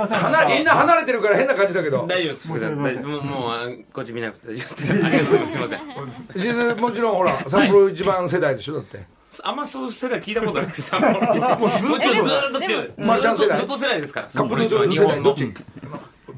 [0.61, 2.07] んな離れてるから変な感じだけど。
[2.07, 2.49] 大丈夫です。
[2.49, 2.75] 福井さん。
[2.77, 5.05] もうもうあこっち見なくて大丈夫です。
[5.05, 5.53] ありがとうございます。
[5.53, 6.41] すいません。
[6.41, 8.75] しずもちろんほら 札幌一番世代でしょ？
[8.75, 9.01] だって。
[9.45, 10.95] あんまそう世代聞いたことないです。
[10.95, 14.29] もうずっとずっとずっと世代ですから。
[14.29, 15.23] カップル日世代本の。
[15.23, 15.55] どっち？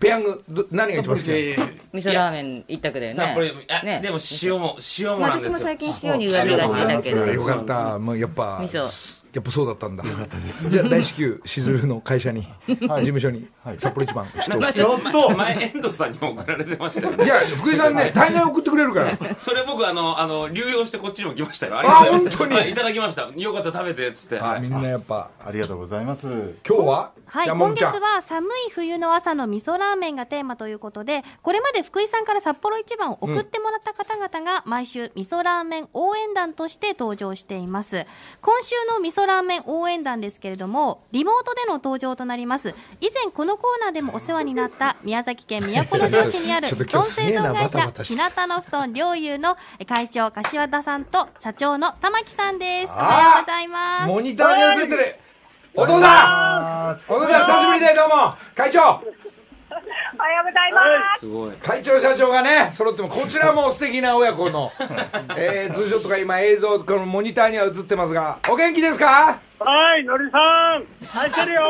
[0.05, 1.39] ペヤングど何が一番好きなの？
[1.95, 3.15] 味噌ラーメン一択だよね。
[3.15, 4.01] 札幌あね。
[4.03, 5.59] でも塩も塩もなん私もですよ。
[5.61, 7.99] 最近塩に上目がちだけどよかった。
[7.99, 10.05] もうやっぱ味噌やっぱそうだったんだ
[10.69, 17.25] じゃあ大至急しずるの会社に事務所に札幌一番ちょっとやっと前遠藤さんにも送られてましたよね。
[17.25, 21.79] いや福井さんね大概送ってくれるからそれ僕あのあの流用してこっちにも来ましたよ。
[21.79, 22.35] ありがとうございます。
[22.37, 23.23] あ本当にはいいただきました。
[23.35, 24.37] よかったら食べてっつって。
[24.37, 26.27] はいあみんなやっぱありがとうございます。
[26.67, 38.07] 今日ははい、今月は寒い冬の朝の味噌ラーメンがテーマということでこれまで福井さんから札幌一番を送ってもらった方々が毎週味噌ラーメン応援団として登場しています
[38.41, 42.75] 今週の味噌ラーメン応援団ですけれどもリモートでの登場となります。
[43.01, 45.71] 以前このコーナーでもお世話になった宮崎県都
[46.07, 49.57] 城市にある布団製造会社日向の布団両友の
[49.87, 52.93] 会長柏田さんと社長の玉木さんです。
[52.93, 54.07] おはようございます。
[54.07, 55.17] モニターに映ってる。
[55.75, 58.35] お父さんお父さん久しぶりでどうも。
[58.55, 59.03] 会長
[60.17, 61.21] おはようございます。
[61.21, 61.53] すごい。
[61.53, 64.73] 会長社長がね揃ってもこちらも素敵な親子の、
[65.37, 69.39] えー、ツーショットが今映像このモニターには映ってますがお元気ですか？
[69.59, 70.39] はい、のりさ
[70.79, 70.85] ん。
[71.07, 71.63] 入ってるよ。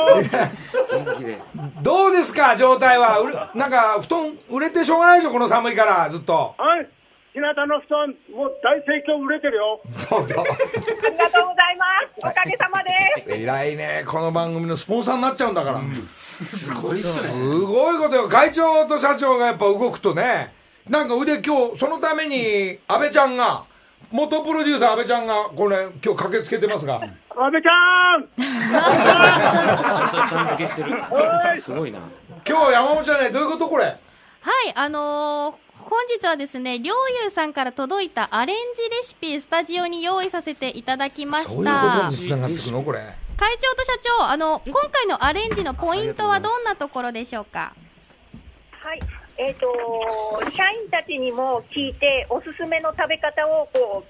[0.92, 1.38] 元気で。
[1.82, 3.50] どうですか状態は？
[3.54, 6.88] なんか布団売れてしょうがないでしょこの寒いからずっとはい。
[7.34, 9.80] 日向の布団、もう大盛況売れてるよ。
[10.08, 12.18] どうぞありがとうございます。
[12.18, 12.90] おかげさまで
[13.24, 13.32] す。
[13.32, 17.32] 偉いねこの番組のスポンサーになっちゃうんだから、すごいっすね。
[17.32, 20.54] すごいことよ会長と社長がやっぱ動くとね
[20.88, 23.64] なんか腕今日そのために安倍ちゃんが
[24.12, 28.28] 元プロデューサー安倍ちゃんがこれ今日駆けつけてますが阿部ちゃん。
[28.38, 28.86] ちゃ
[30.06, 31.60] んとちゃん付けしてる。
[31.60, 31.98] すごいな。
[32.48, 33.86] 今日山本ちゃんねどういうことこれ？
[33.86, 33.96] は
[34.68, 41.80] い、あのー本日はですね、りょうゆうさんから届いたアレンジレシピ、スタジオに用意させていただきまそういうした。
[41.80, 42.82] ことにつながっていくの？
[42.82, 43.00] これ
[43.36, 47.74] 会長と社長、あの、今回のアレンジのポイントはどんなところでしょうか？
[48.70, 49.00] はい。
[49.36, 49.66] えっ、と、
[50.56, 54.04] 社員たちにも聞いて、おすすめの食べ方をこ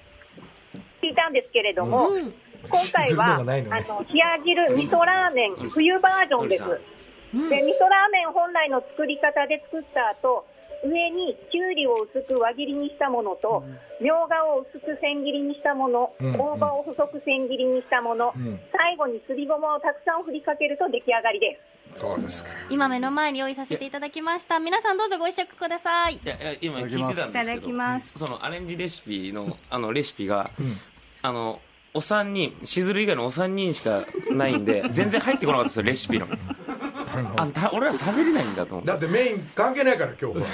[0.73, 2.33] う、聞いたんですけれども、うん
[2.67, 6.63] 今回は、のねあの、冷や汁味噌ラーメン、冬バージョンです。
[6.63, 6.73] で、味
[7.35, 10.47] 噌ラーメン本来の作り方で作った後、
[10.85, 13.63] 上にきゅうりを薄く輪切りにしたものと、
[14.01, 21.59] みょうがを薄く千切りにしたもの、うん大葉を細く千切りにしたもの、ん最後にすりごまをたくさん振りかけると出来上がりで
[21.93, 21.99] す。
[21.99, 24.59] そうですか今目の前に用意させていただきました。
[24.59, 26.21] 皆さんどうぞご試食くださいい。
[26.23, 27.27] やいや今聞いてたんですけど。
[27.27, 30.49] いただきますそのアレンジレシピの あのレシピが、
[31.21, 31.61] あの
[31.93, 36.27] お三人しずる以外のお三人しかないんで全然入ってこなかったですよレシピの。
[37.37, 40.45] あた俺ら食べれないんだと思ってだってメイン関係ないから今日は。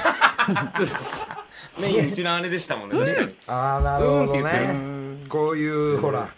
[1.80, 3.00] メインうちの姉でしたもんね。
[3.00, 3.36] 確かに。
[3.48, 5.28] ああなるほどうんって言ってね。
[5.30, 6.30] こういうほら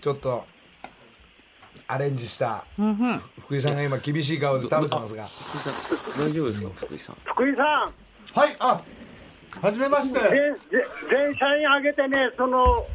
[0.00, 0.46] ちょっと
[1.88, 2.64] アレンジした
[3.40, 5.26] 福井さんが今厳しい顔で食べてますが。
[5.26, 7.16] 福井さん大丈夫ですか福井さん。
[7.24, 8.82] 福井さん、はい、あ、
[9.62, 10.20] はじめまして。
[10.20, 12.86] 全全全社員挙げてね、その、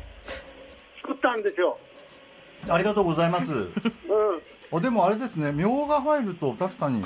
[1.01, 1.77] 作ったんですよ。
[2.69, 3.51] ありがとうございます。
[3.51, 3.71] うん。
[4.73, 7.03] あでもあれですね、みょうが入ると確かに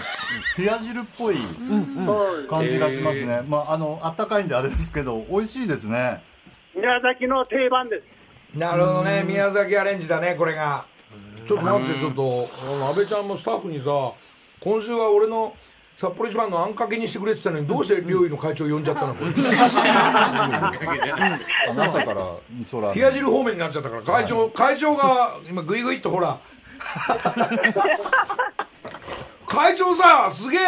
[0.57, 3.41] 冷や汁っぽいはい感じがしますね。
[3.47, 6.21] まああのあったかいんであれですけど、美味しいですね。
[6.75, 8.01] 宮崎の定番で
[8.53, 8.57] す。
[8.57, 9.23] なるほどね。
[9.27, 10.85] 宮崎アレンジだねこれが。
[11.45, 14.11] ちょっと待ってちょっとあの安倍ちゃんもスタッフにさ
[14.59, 15.55] 今週は俺の
[15.97, 19.15] 札幌一番のあんかけにしてくれってたのにどうして料理の会長呼んじゃったの？
[19.17, 19.31] これ
[21.69, 26.39] 朝から冷や汁方面になっちゃったから会長会長が今グイグイっとほら
[29.47, 30.61] 会長さすげえ、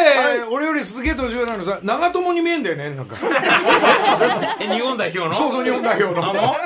[0.50, 3.17] 俺よりすげえ年上なのさ長友に見えんだよねなんか。
[4.60, 5.34] え日本代表の？
[5.34, 6.30] そうそう日本代表の。
[6.30, 6.41] あの？
[6.41, 6.58] も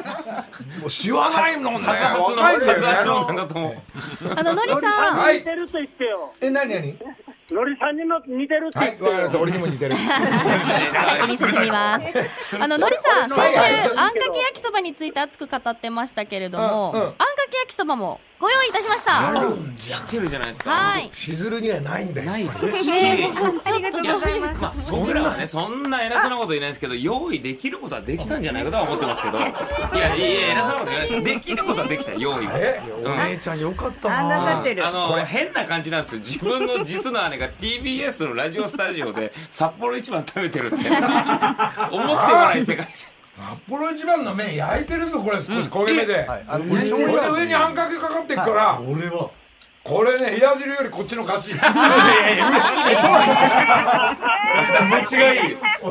[0.86, 1.88] うしわないもんね。
[1.88, 3.84] 若いんだよね長友。
[4.36, 5.38] あののりさん、はい。
[5.40, 6.34] 似てると言ってよ。
[6.40, 6.98] え何何？
[7.52, 9.10] のりさんにの似てるってはい言ってよ。
[9.12, 9.40] わかりました。
[9.42, 9.96] 俺にも似てる。
[9.96, 12.58] 先に進みます。
[12.62, 17.18] あののりさん、先はいはい週あんかけ焼きそばについて熱く語ってましたけれども、うんうんあんか
[17.50, 19.34] け焼きそばもご用意いたしました。
[20.06, 20.72] 来てるじゃないですか。
[20.72, 21.10] はい。
[21.14, 22.32] しずるにはないんだよ。
[22.32, 22.66] ないです。
[22.92, 23.30] ね
[23.64, 24.62] ありがとうございます。
[24.62, 29.48] まあ、僕らはね、そんな偉そうなこと言えないですけど、用意できることはできたんじゃないかとは思ってますけど、いや、
[30.16, 32.52] いや、偉そうなこと言えないですできることはできた、用意は。
[32.56, 32.84] え？
[33.04, 33.18] うん。
[33.18, 34.88] 姉ちゃんよかったあんな立ってる。
[34.88, 34.92] あ。
[34.92, 36.20] の変な感じなんですよ。
[36.20, 40.76] 自分の実の姉が TBS のラジオスタジオで札幌一番食べてるって。
[40.76, 46.46] 思ってもない世界線札幌一番の麺焼いてるぞこれ少し焦げ目で、はい。
[46.48, 49.32] あのこれで上にあんかけかかってっから、俺は。
[49.84, 51.50] これね冷や汁よりこっちの勝ち。
[51.50, 51.60] 気持
[55.08, 55.58] ちがいい。
[55.58, 55.90] こ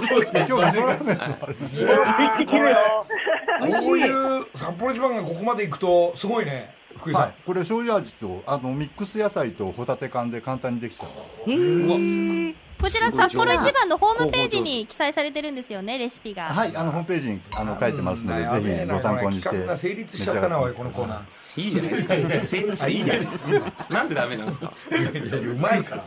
[3.93, 11.09] ういう札幌一番がここまで行くとすごいね福井さん、はい、これ醤油味とあのミックス野菜とホタテ缶で簡単にできちゃう。
[11.49, 16.43] えーこちら札幌一番のホームページに記載されてるんですよね、レシピが。
[16.43, 21.23] はいあのホームページにあの書いてますので、ぜひご参考にして企画が成立しちゃったなおいこのコーナ
[21.57, 22.15] いいじゃないですか。
[22.15, 23.49] 成立していいじゃないですか。
[23.89, 24.47] なんでダメなん。
[24.47, 25.97] ですかーいやいやうまいか。
[25.97, 26.03] ら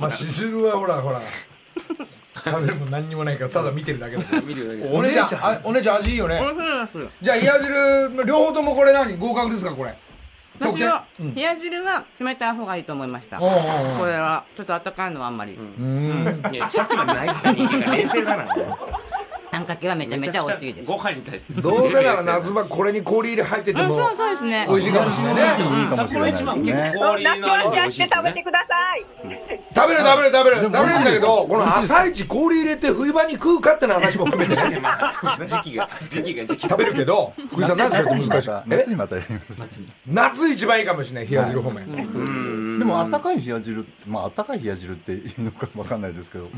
[0.00, 1.20] まあしずるはほらほら
[2.34, 4.42] 食べるも何にもないからただ見てるだけだから。
[4.42, 6.42] 見るだけですお姉ちゃんあお姉ちゃん味いいよね
[7.22, 9.16] じゃあ冷や汁の両方ともこれ何？
[9.16, 9.94] 合格ですかこれ
[10.60, 13.38] 私は冷や汁は冷たい方がいいと思いました。
[13.38, 13.44] こ
[14.06, 15.54] れはちょっと温かいのはあんまり。
[15.54, 18.46] いやさっきまでナイスな人間が冷静だな
[19.50, 20.90] あんかけはめちゃめちゃ美味しいです。
[20.90, 24.66] ご飯に対してどうせなら夏場これに氷入れ入っててうん、もそうそうですね。
[24.68, 25.34] 美味しいかもしれない。
[25.34, 29.53] ね札幌一番結ね構氷のアレンジ美やっ味しいですよねて食べてください。
[29.74, 31.12] 食べる食べる食べる食べるんだ。
[31.12, 34.54] けどこの朝一氷入れて冬場に食うかっての話も含めて。
[35.46, 38.14] 時期が時期が時期食べるけど福井さん何ですか？
[38.14, 38.50] 難しい。
[38.50, 38.76] え？
[38.78, 39.80] 夏にまたやります。
[40.06, 42.78] 夏一番いいかもしれない冷や汁方面。
[42.78, 46.48] でも温かい冷や汁まあ温かい冷や汁っていうのかわかんないですけど、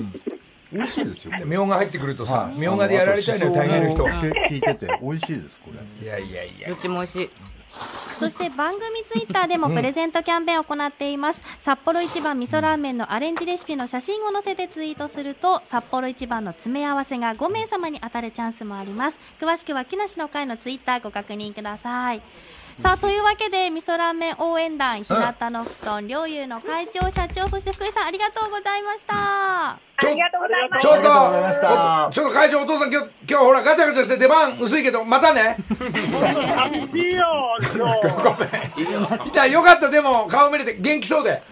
[0.72, 4.07] 美味しいですよみょうが入ってくるとさはいみょうがでやられちゃうのよ大概の人。
[4.07, 6.05] あのしそが効いてて美味しいですこれ。
[6.05, 6.68] いやいやいや。
[6.68, 7.31] どっちも美味しい。
[8.18, 19.18] そして番組ツイッターでもプレゼントキャンペーンを行っています、札幌一番味噌ラーメンのアレンジレシピの写真を載せてツイートすると札幌一番の詰め合わせが5名様に当たるチャンスもあります。
[19.38, 22.22] 詳しくは木梨の会のツイッターご確認ください
[22.83, 25.17] さあというわけで味噌ラーメン応援団日向
[25.51, 30.83] の布団両友の会長社長そして福井さんありがとうございましたありがとうございます。
[30.83, 31.01] ちょっと
[32.12, 35.57] ちょっと会長お父さん今日今日ほらガチャガチャして出番薄いけどまたね
[36.93, 37.25] いいよ、
[37.75, 37.97] 今
[39.25, 39.29] 日。
[39.29, 41.43] いたよかったでも顔見れて元気そうではい。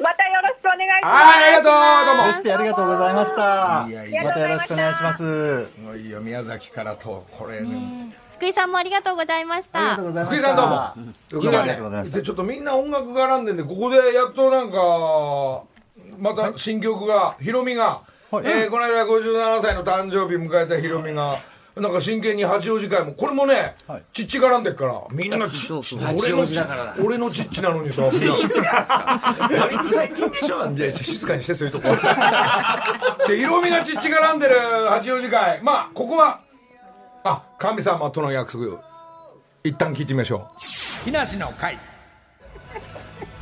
[0.00, 1.06] またよろしくお願いします。
[1.06, 1.74] はいありがとう
[2.06, 9.78] どうもレシピありがとうございましたいやいやまたよろしくお願いしますすごいよ宮崎からとこれね福井さんもありがとうございました。
[9.80, 10.66] ありがとうございま福井したさんどう
[11.06, 11.14] も。
[11.28, 15.62] ということでありがとうございましたでちょっとみんな音楽絡んでんでここでやっとなんか
[16.18, 18.00] また新曲がヒロミが、
[18.30, 18.46] はい。
[18.46, 21.38] えーこの間57歳の誕生日迎えたヒロミが
[21.76, 24.02] なんか真剣に八王子会もこれもね、はい。
[24.14, 30.64] ちっち絡んでっからみんなちっち俺のちだからだ俺のちっちなのにさ 割と最近でしょ？
[30.70, 31.88] いや静かにしてそういうとこ。
[33.28, 34.54] でヒロミがちっち絡んでる
[34.88, 35.60] 八王子会。
[35.62, 36.40] まあここは
[37.22, 38.82] あ神様との約束。
[39.62, 41.04] 一旦聞いてみましょう。
[41.04, 41.78] 木梨の会。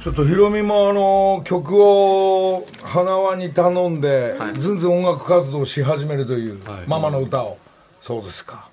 [0.02, 7.58] ちょっとヒロミもあの曲を花輪に頼んで、ずんずん音楽活動し始めるという、ママの歌を、
[8.02, 8.68] そうですか。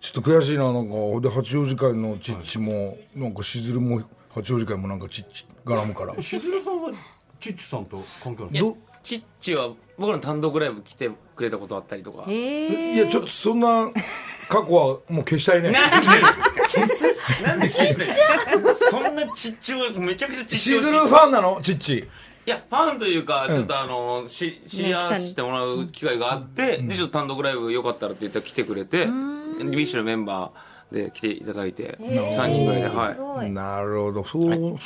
[0.00, 0.94] ちょっと悔しいななんか。
[1.20, 4.02] で八王子会のチッチも、なんかしずるも
[4.34, 6.22] 八王子会もなんかチッチ絡むから。
[6.22, 6.90] しずるさんは
[7.38, 9.70] チッチさんと関係あるいやチッチは
[10.00, 12.24] 僕らの単独ライブ来てくれたことあったりとか。
[12.26, 13.90] えいやちょっとそんな
[14.48, 15.72] 過去はもう消したいね。
[16.72, 17.42] 消す？
[17.44, 18.08] なんで消して
[18.90, 20.84] そんなチッチをめちゃくちゃチッチをし。
[20.84, 21.60] ずるファンなの？
[21.62, 22.08] チッチ。
[22.46, 32.32] いやファンというかちょっとあのし知り合わせてもらう機会があってでちょっと単独ライブよかったらって言ったら来てくれて BiSH のメンバーで来ていただいてへー。
[32.32, 33.50] 3人ぐらいではい。
[33.50, 34.24] なるほど。
[34.24, 34.76] そう、そう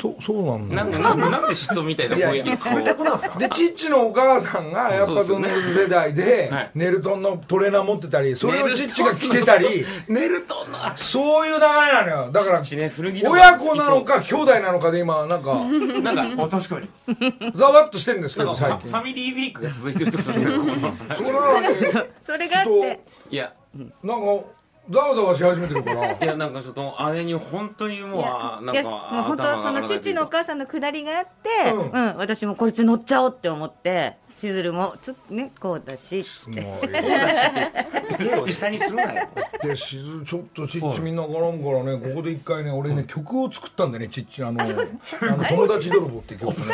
[0.00, 0.74] そうそうなんだ。
[0.74, 6.70] いなんでなんでなんで嫉妬みたいな雰囲気の顔冷たくなんですかでチッチのお母さんがやっぱその世代ではい。
[6.74, 9.84] ネルトンのトレーナー持ってたりそれをチッチが着てたり。
[10.08, 10.78] ネルトンの。
[10.96, 12.32] そういう流れなのよ。
[12.32, 15.64] だから親子なのか兄弟なのかで今なんか
[16.02, 16.88] なんか あ確かに。
[17.54, 18.90] ざわっとしてるんですけど最近。
[18.90, 20.52] ファミリーウィークが続いてるってことですよ。
[22.24, 23.00] それがあって。
[23.30, 23.52] いや
[24.02, 24.57] なんか
[24.90, 26.12] ざわざわし始めてるから。
[26.16, 36.64] いやなんかちょっと姉に本当にもうあなんかもう本当その父のお母さんのくだりがあって、ううん私もこれち乗っちゃおうって思ってしずるもちょっとねこうだしすごい。
[38.16, 39.28] 手を下にするなよ
[39.62, 46.64] でしずちょっとチッチみんな絡むからねここで一回ね俺ね曲を作ったんだよねチッチあのあの友達泥棒っていう曲ね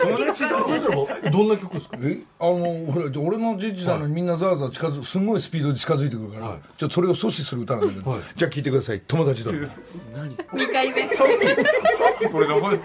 [0.00, 1.98] 友達とどんな曲ですか？
[2.02, 2.18] え？
[2.38, 9.00] あのほら俺のじじなのにみんなざわざわ近づくすんごいスピードで近づいてくるから、ちょっとそれを阻止する歌なんだけど、じゃあ聴いてください。
[9.06, 9.66] 友達泥棒。
[10.56, 11.08] 2回目。
[12.30, 12.54] これだ。
[12.60, 12.78] これ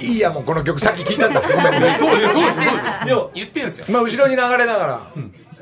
[0.00, 1.40] いいやもうこの曲さっき聞いたんだ。
[1.40, 2.34] ごめんごめんそうです。
[2.34, 2.58] そうです。
[3.06, 3.86] いや言ってんすよ。
[3.88, 5.00] まあ後ろに流れながら、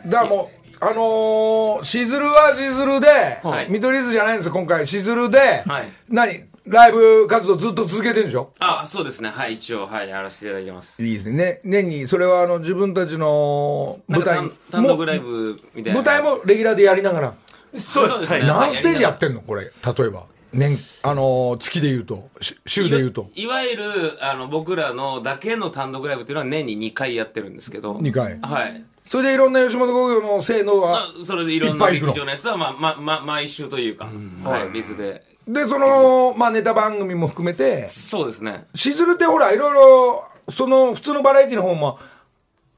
[0.06, 3.08] だからもうあのー、しずるはしずるで、
[3.42, 3.70] はい。
[3.70, 4.86] 見取り図じゃないんですよ今回。
[4.86, 5.88] しずるで、はい。
[6.08, 6.44] 何？
[6.66, 8.52] ライブ活動ずっと続けてるんでしょ？
[8.58, 9.28] あそうですね。
[9.28, 11.00] はい一応はいやらせていただいてます。
[11.00, 11.36] いいですね。
[11.36, 16.00] ね年にそれはあの自分たちの舞台単単独ライブみたいな。
[16.00, 17.34] 舞台もレギュラーでやりながら。
[17.78, 18.40] そうですね。
[18.40, 19.42] 何ステージやってんんの？
[19.42, 20.24] これ例えば
[20.56, 23.28] 年あのー月で言うとし週で言うと。
[23.34, 27.96] いわゆるあの僕らのだけの単独ライブっていうのは年に2回やってるんですけど。
[27.96, 28.38] 2回。
[28.40, 28.84] はい。
[29.06, 34.08] それでいろんな吉本興業のせいのはあそれでいろんな劇場のやつは、まあまま、毎週というか、
[34.42, 35.22] はい、別で。
[35.46, 37.86] でそのまあネタ番組も含めて。
[37.86, 38.66] そうですね。
[38.74, 41.98] しずるってほらいろいろその普通のバラエティの方も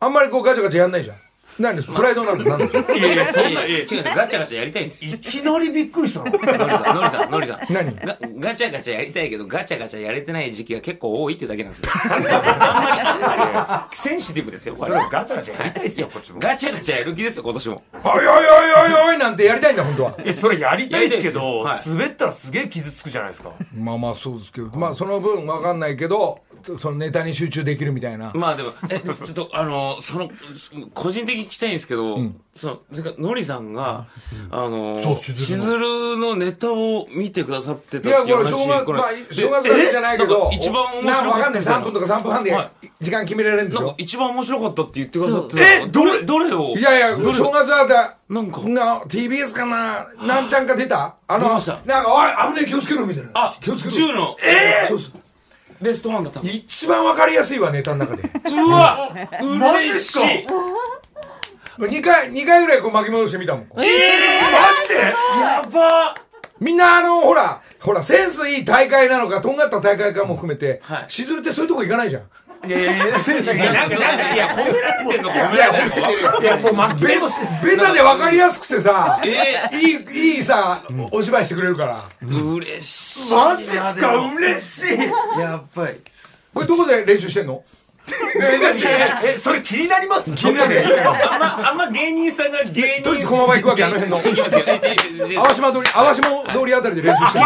[0.01, 1.17] あんまりこうガチャガチャやんないじゃん
[1.59, 1.89] 何です。
[1.89, 2.49] プライドなんです
[2.93, 5.13] いやいやそんな違う違うガチャガチャやりたいんですよ。
[5.13, 6.31] いきなりびっくりしたの？
[6.31, 7.73] ノリさんノリさんノリさん。
[7.73, 7.95] 何？
[7.97, 11.93] がガチャガチャやりたいけどガチャガチャやれてない時期が結構多いっていうだけなんですよ。
[12.11, 14.75] あんまりあんまりセンシティブですよ。
[14.75, 16.41] こそれガチャガチャやりたいっすよこっちも。
[16.41, 17.83] ガチャガチャやる気ですよ今年も。
[18.05, 20.17] おいおいおいおいおいなんてやりたいんだ本当は。
[20.25, 21.95] えそれやりたいですけどやりたいですよ。
[21.95, 23.53] 滑ったらすげえ傷つくじゃないですか。
[23.75, 26.41] まあまあそうですけどまあその分わかんないけど
[26.81, 28.33] そのネタに集中できるみたいな。
[28.35, 30.31] まあでもえちょっとあのその
[30.95, 32.19] 個人的に聞きたいんですけど、
[32.55, 34.07] そのてかのりさんが、
[34.51, 38.53] あのそうしずしるのネタを見てくださってたいやっていう話
[38.85, 41.25] これ正月まあ正月だけじゃないけど一番面白かった。
[41.25, 41.63] なわかんない。
[41.63, 42.71] 3分とか3分半では
[43.01, 43.81] 時間決められるんでしょ？
[43.81, 46.23] なんか一番面白かったって言ってくださってたえどれ？
[46.25, 46.77] どれを？
[46.77, 48.61] いやいや正月はだなんか。
[48.63, 50.07] な TBS かな？
[50.27, 51.17] なんちゃんか出た？
[51.27, 51.79] あの出ました。
[51.87, 53.31] なんかおい危ねえ気をつけろみたいな。
[53.35, 54.09] あ気をつけろ。
[54.09, 54.37] 10の。
[54.89, 55.23] そうそう
[55.81, 56.51] ベストワンだったの。
[56.51, 58.29] 一番わかりやすいわネタの中で。
[58.51, 59.11] うわ！
[59.41, 60.47] 嬉しい
[61.79, 63.65] 2回二回ぐらいこう巻き戻してみたもん。
[65.41, 66.15] やば。
[66.61, 71.05] みんなあのほらほらセンスいい大会なのかとんがった大会かも含めて、はい。
[71.07, 72.23] しずるってそういうとこ行かないじゃん。
[72.67, 73.15] いやいやいやいや
[73.73, 76.11] なんかなんかいや褒められてんのか褒められてんの
[76.41, 82.03] いいやもうベベタで分かりやすくてさ、えいいいいさ、お芝居してくれるから。
[82.21, 84.35] 嬉しいマジっすか？
[84.35, 84.99] 嬉しい。
[85.41, 86.01] やっぱり
[86.53, 87.63] これどこで練習してんの？
[89.25, 90.31] ええそれ気になります？
[90.35, 93.95] 気になるあんまあんま芸人さんが芸人都立駒場行くわけあの。
[93.95, 97.45] 辺の淡島通り淡島通りあたりで練習してす。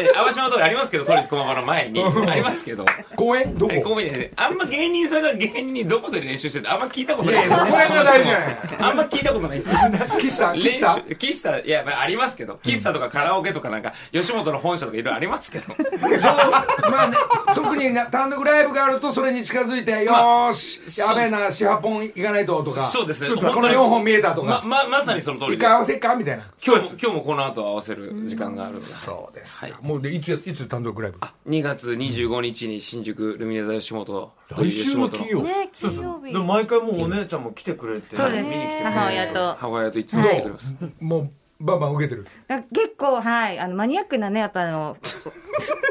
[0.00, 2.84] え淡島通りありますけど都立駒場の前にありますけど。
[3.14, 3.56] 公園？
[3.56, 3.72] どこ？
[3.74, 6.70] えごめんなさいあんま芸人さんが芸人にどこで練習してる？
[6.72, 7.46] あんま聞いたことない。
[7.46, 9.70] いやいやそこら辺が大事じゃないあんま聞いたことないです。
[9.70, 10.52] よ喫茶？
[10.52, 10.94] 喫茶？
[11.16, 11.58] 喫茶？
[11.58, 12.54] いや、まあ、ありますけど。
[12.56, 15.66] 喫茶とかカラオケとかなんか吉本の本社とかいろいろありますけど。
[15.66, 17.16] そうまあね
[17.54, 22.86] 特にな単独ライブがあるとそれに近づいて、よーしやべえな四八本行かないととか。
[22.88, 23.28] そうですね。
[23.36, 25.56] この本当に4本見えたとか、まままさにその通りで。
[25.56, 26.44] 一回合わせっかみたいな。
[26.64, 28.86] 今日も今日もこの後合わせる時間があるので。
[28.86, 29.74] そうですはい。
[29.80, 31.18] もうでいついつ単独ライブ
[31.48, 35.08] ？2月25日に新宿ルミネ座吉本という来週の。
[35.08, 35.42] 吉本の金曜。
[35.42, 36.00] ねそうそう。
[36.00, 36.32] 金曜日。
[36.32, 38.16] でも毎回もうお姉ちゃんも来てくれて。
[38.16, 38.48] そうです。
[38.48, 38.90] 見に来てくれて。
[38.90, 39.54] 母親と。
[39.58, 42.26] 母親といつも来てくれます、もうバンバン受けてる。
[42.48, 43.58] あ結構はい。
[43.58, 45.32] あのマニアックなねやっぱあのフ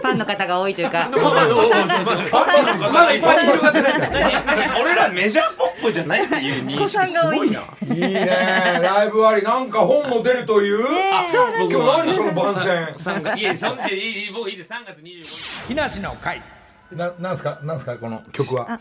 [0.07, 1.09] ァンの方が多いというか。
[1.13, 3.93] まだ一般に広がってない
[4.81, 7.61] 俺らメジャーポップじゃないっていう認識すごいな。
[7.83, 8.79] いいね。
[8.81, 11.25] ライブありなんか本も出るという、あ
[11.59, 12.93] 今日何その番宣？
[12.95, 14.71] 三月いやそんでいいいい僕いいです。
[14.73, 15.67] 3月25日。
[15.69, 16.41] 木梨の会。
[16.91, 17.59] ななんすか？
[17.63, 17.95] なんすか？
[17.97, 18.79] この曲は？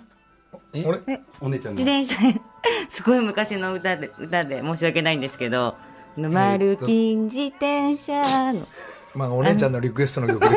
[0.75, 1.01] 俺？
[1.41, 2.17] お姉ちゃん自の転車
[2.91, 5.75] すごい昔の歌で歌で申し訳ないんですけど
[6.17, 8.67] 「のマルティン自転車の」
[9.15, 10.49] まあ、お姉ちゃんのリクエストの曲で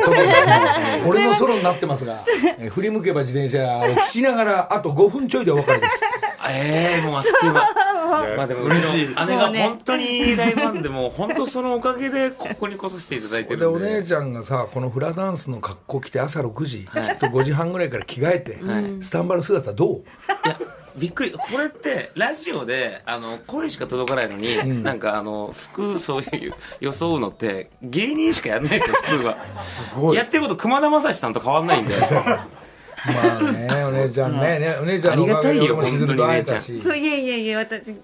[1.06, 2.24] 俺のソロになってますが、
[2.58, 6.00] えー振り向けば自転車を聴きながらあと5分ちょいでお別れです。
[6.50, 7.62] ええもうあっという間。
[8.36, 8.74] まあでもうち
[9.14, 13.64] の姉が本当に大ファンでもう本当そのおかげでここに来させていただいてで。
[13.64, 18.58] おるんで姉ちゃんがさこのフラダンスの格好着て朝6時、きっと5時半ぐらいから着替えて、
[19.02, 19.96] スタンバの姿どう？
[19.98, 20.00] い
[20.48, 20.58] や
[20.98, 30.14] びっくりこれってラジオであの声しか届かないのに、なんかあの服そういう装うのって芸人しかやんないですよ普通は。
[30.14, 31.94] やってること熊田正史さんと変わんないんで。
[33.06, 34.58] まあねお姉ちゃんね。
[34.58, 36.80] ねお姉ちゃんのおかげで俺もしずると会えたし。
[36.82, 37.94] そういえいえいえ私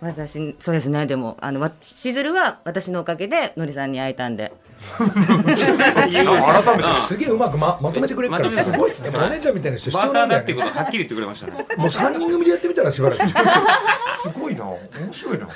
[0.00, 1.06] 私そうですね。
[1.06, 4.52] でもあのわしずるは私のおかげでのりさんに会えたんで。
[4.98, 9.10] 改めてすげえうまくままとめてくれるからすごいっすね。
[9.10, 10.54] でもお姉ちゃんみたいな人必要なんだよね。
[10.54, 11.66] ことはっきり言ってくれましたね。
[11.76, 13.22] もう3人組でやってみたらしばらく。
[14.22, 14.64] すごいな。
[14.66, 14.78] 面
[15.10, 15.48] 白いな。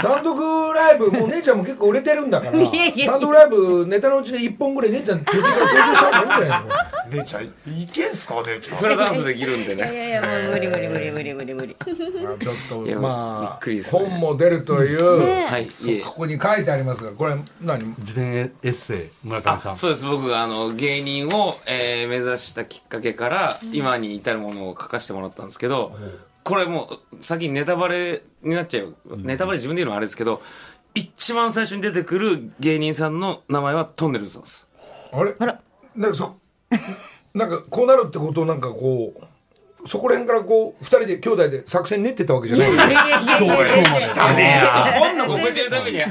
[0.00, 2.56] 単独ライブもう姉ちゃんも結構売れてるんだから。
[2.58, 6.48] いやいや単独ライブネタのうちで1本ぐらい姉ちゃん途中から登場した方がいいんじゃない
[7.12, 7.16] の？
[7.22, 7.44] 姉ちゃん。
[7.44, 8.78] いけんすか姉ちゃん。
[8.78, 11.76] フラダンスできるんでいやねいやいやもう無理無理無理無理無理無理。
[12.24, 14.04] まあちょっとまあびっくりですね。
[14.06, 15.66] 本も出るという、はい
[16.04, 17.84] ここに書いてありますがこれ何？
[17.98, 19.76] 自伝エッセイ村上さん。
[19.76, 20.04] そうです。
[20.04, 25.96] 僕があの芸人を、えー目指したきっかけから今に至るものを書かせてもらったんですけど、
[26.44, 30.42] これもう先にネタバレになっちゃう、ネタバレ自分で言うのはあれですけど
[30.94, 34.68] 一番最初に出てくる芸人さんの名前はトンネルズなんです。
[35.12, 35.34] あれ？
[35.38, 35.60] あら。
[35.96, 36.36] なんかそ
[37.34, 39.24] なんかこうなるってことをなんかこう
[39.84, 45.00] そこら辺からこう二人で兄弟で作戦練ってたわけじゃないいやいやいやいやいやねや。
[45.00, 46.08] 本の告知のためにあ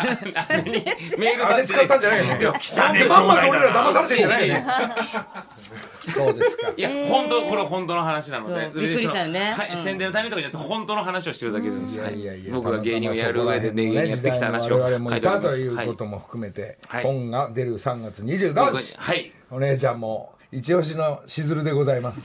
[0.50, 0.72] あれに
[1.18, 6.74] メールあれさせて使ったんじゃないよね汚ねえまんまと俺ら騙されてんじゃないよねそそうですか。
[6.76, 9.56] いや、本当これ本当の話なのでそうびっくりしたよね。
[9.84, 12.04] 宣伝のためとかじゃなくて本当の話をしてるだけです、い。
[12.04, 15.48] やいやいや僕が芸人をやる上で芸人やってきた話を我々もい書いております。
[15.48, 17.04] たということも含めて、はい。
[17.04, 19.32] 本が出る3月25はい日、はい。
[19.52, 22.22] お姉ちゃんも一押しのしずるでございます、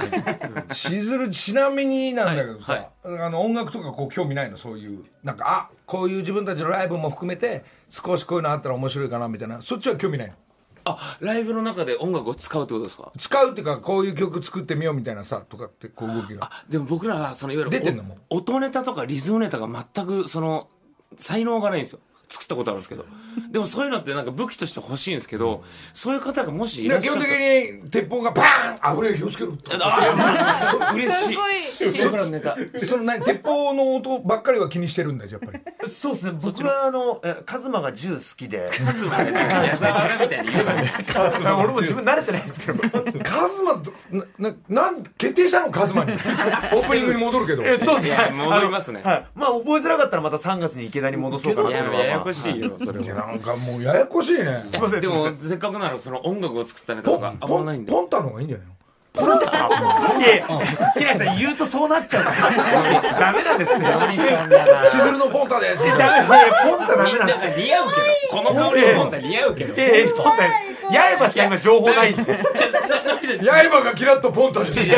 [0.74, 2.88] しずるちなみになんだけどさ、はい
[3.20, 9.62] あの音楽とかこう興味ないのそういうなんかあこういう自分たちのライブも含めて少しこういうのあったら面白いかなみたいな。
[9.62, 10.34] そっちは興味ないの？
[10.88, 13.12] あライブの中で音楽を使うってことですか？
[13.16, 16.46] 使うっていうかこういう曲作ってみようみたいなさとかってこう動きが。
[16.46, 20.68] あでも僕らはそのいわゆる出てんのも音ネタとかリズムネタが全くその
[21.16, 23.04] 才能がないんですよ作ったことあるんですけど。
[23.50, 25.62] でもそういうのってなんか武器として欲しいんですけど、
[25.94, 29.70] そういう方がもしいらっしゃったで基本的に鉄砲がパーンあぶれ気をつけろって。
[29.74, 30.80] あそう。
[30.96, 31.58] 嬉しい。
[31.58, 32.56] す僕らのネタ。
[32.86, 35.88] その何鉄砲の音ばっかりは気にしてるんだよやっぱり。
[35.88, 36.32] そうですね。
[36.42, 38.66] 僕はあのえカズマが銃好きで。
[38.84, 42.82] まずはね矢沢がみたいに言うな俺も自分慣れてないですけど。
[43.22, 43.92] カズマと
[44.38, 45.70] なななん決定したの？
[45.70, 46.12] カズマに。
[46.16, 47.62] オープニングに戻るけど。
[47.64, 48.32] えそうですね。
[48.32, 49.02] 戻りますね。
[49.04, 49.26] はい。
[49.34, 54.64] まあ覚えづらかったらまた3月に池田に戻そうかなっていうのはややこしいよそれいやはなんかもうややこしいね。
[54.70, 58.75] すいませんでもせっかくならその音楽を作ったネタポとかンポあんまないんでンポンタの方がいいんじゃないの？
[59.16, 60.46] いやいや
[60.96, 62.24] 木梨さん言うとそうなっちゃう。
[62.24, 63.86] か らダメなんですね。
[64.86, 65.28] しずるの。
[65.28, 65.84] ポンタです。
[65.84, 66.28] ダメです
[66.68, 68.42] ポンタダみんなんですさ似合うけど。
[68.42, 69.74] この香りの本体似合うけど。
[69.74, 74.96] いやいやポンタ刃しか今情報ないんで刃がキラッとポンタですが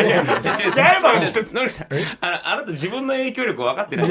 [1.31, 1.89] ちょのりさん
[2.21, 4.09] あなた自分の影響力分かってない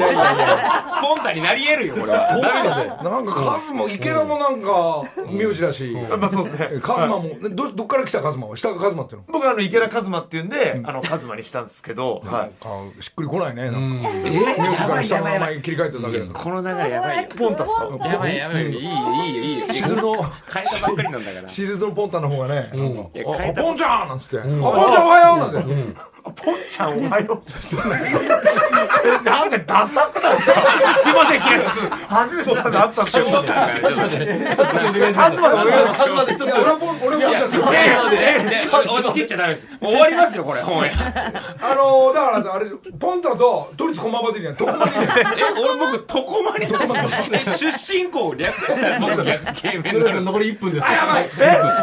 [1.00, 12.22] ポンタになり得るよこれはダメですよなんかカズマ池田もなんか名字だしまあそうですねえカズマもどどっから来たカズマは下がカズマっていうの僕はあの池田カズマっていうんであのカズマにしたんですけど。
[12.24, 12.50] はい。
[12.62, 13.70] あしっくりこないね。
[13.70, 14.08] なんか。
[14.10, 18.08] え名字から下の名前切り替えただけだかこの流れやばいよポンタっすか。
[18.08, 18.66] やばいやばい。
[18.66, 19.66] いいよいいよいいよ。
[19.66, 21.48] らしずるの変えたばっかりなんだから。
[21.48, 22.76] しずるのポンタの方がねあ
[23.60, 24.08] ポンちゃん！
[24.08, 24.38] なんつって。
[24.38, 25.52] あポンちゃんおはよう！
[25.52, 27.48] なんてポンちゃんおはよう。
[29.24, 30.60] なんかダサくないですか
[31.02, 42.66] すいません木梨さん初めてさあったんでカズマが俺がカズマで一つ俺はポン俺はポンちゃ押し切っちゃダメです終わりますよこれ本屋あのー、だからあれ
[42.98, 45.24] ポンタと都立駒場でいいじゃんとこまでいいじゃんえ
[45.58, 46.80] 俺僕床間になん
[47.32, 51.28] ですよえ出身校略したら僕逆芸名になる残り1分ですあやばい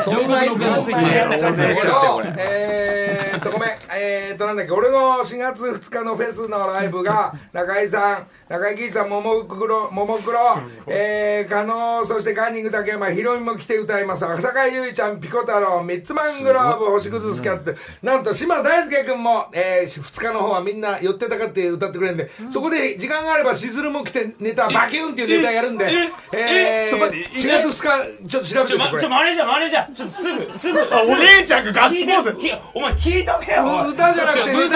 [0.04, 4.72] そんな1分すぎてだけどこれえーっとごめんえーっとなんだっけ？
[4.74, 10.40] 俺の4月2日のフェスのライブが 中井さん中井貴一さんももクロももクロ
[10.88, 14.26] えー、加納そしてカンニング竹山ヒロミも来て歌います。
[14.26, 17.74] 浅香唯ちゃんピコ太郎ミッツマングローブ星屑スキャット。
[18.04, 25.86] なんと島大輔君も、えー、2日の方はみんな寄ってたかって歌ってくれるんで、そこで時間があればしずるも来てネタバキュンっていうネタやるんで
[26.32, 30.80] えー、えちょっと待って4月2日ちょっと調べちょ、ま、てみてこれちょ、マネージャー、マネージャー、ちょっとすぐ、すぐ。
[30.80, 32.38] あお姉ちゃんがガッツポーズ。
[32.74, 33.86] お前聞いとけよ。
[33.90, 34.72] 歌じゃなくてブース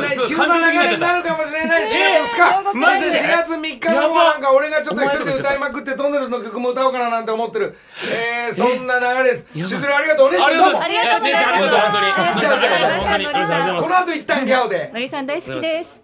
[0.00, 11.48] ない急な流れになるかもしれないしえー4日マジで4月3日の方なんか俺がちょっと一人で歌いまくってトンネルズの曲も歌おうかななんて思ってるえーそんな流れですしずるありがとうお姉ちゃんどうもありがとうございます。
[11.48, 13.82] ありがとう、本当に。
[13.82, 13.88] こ。
[13.88, 16.00] の後一旦ギャオでのりさん大好きです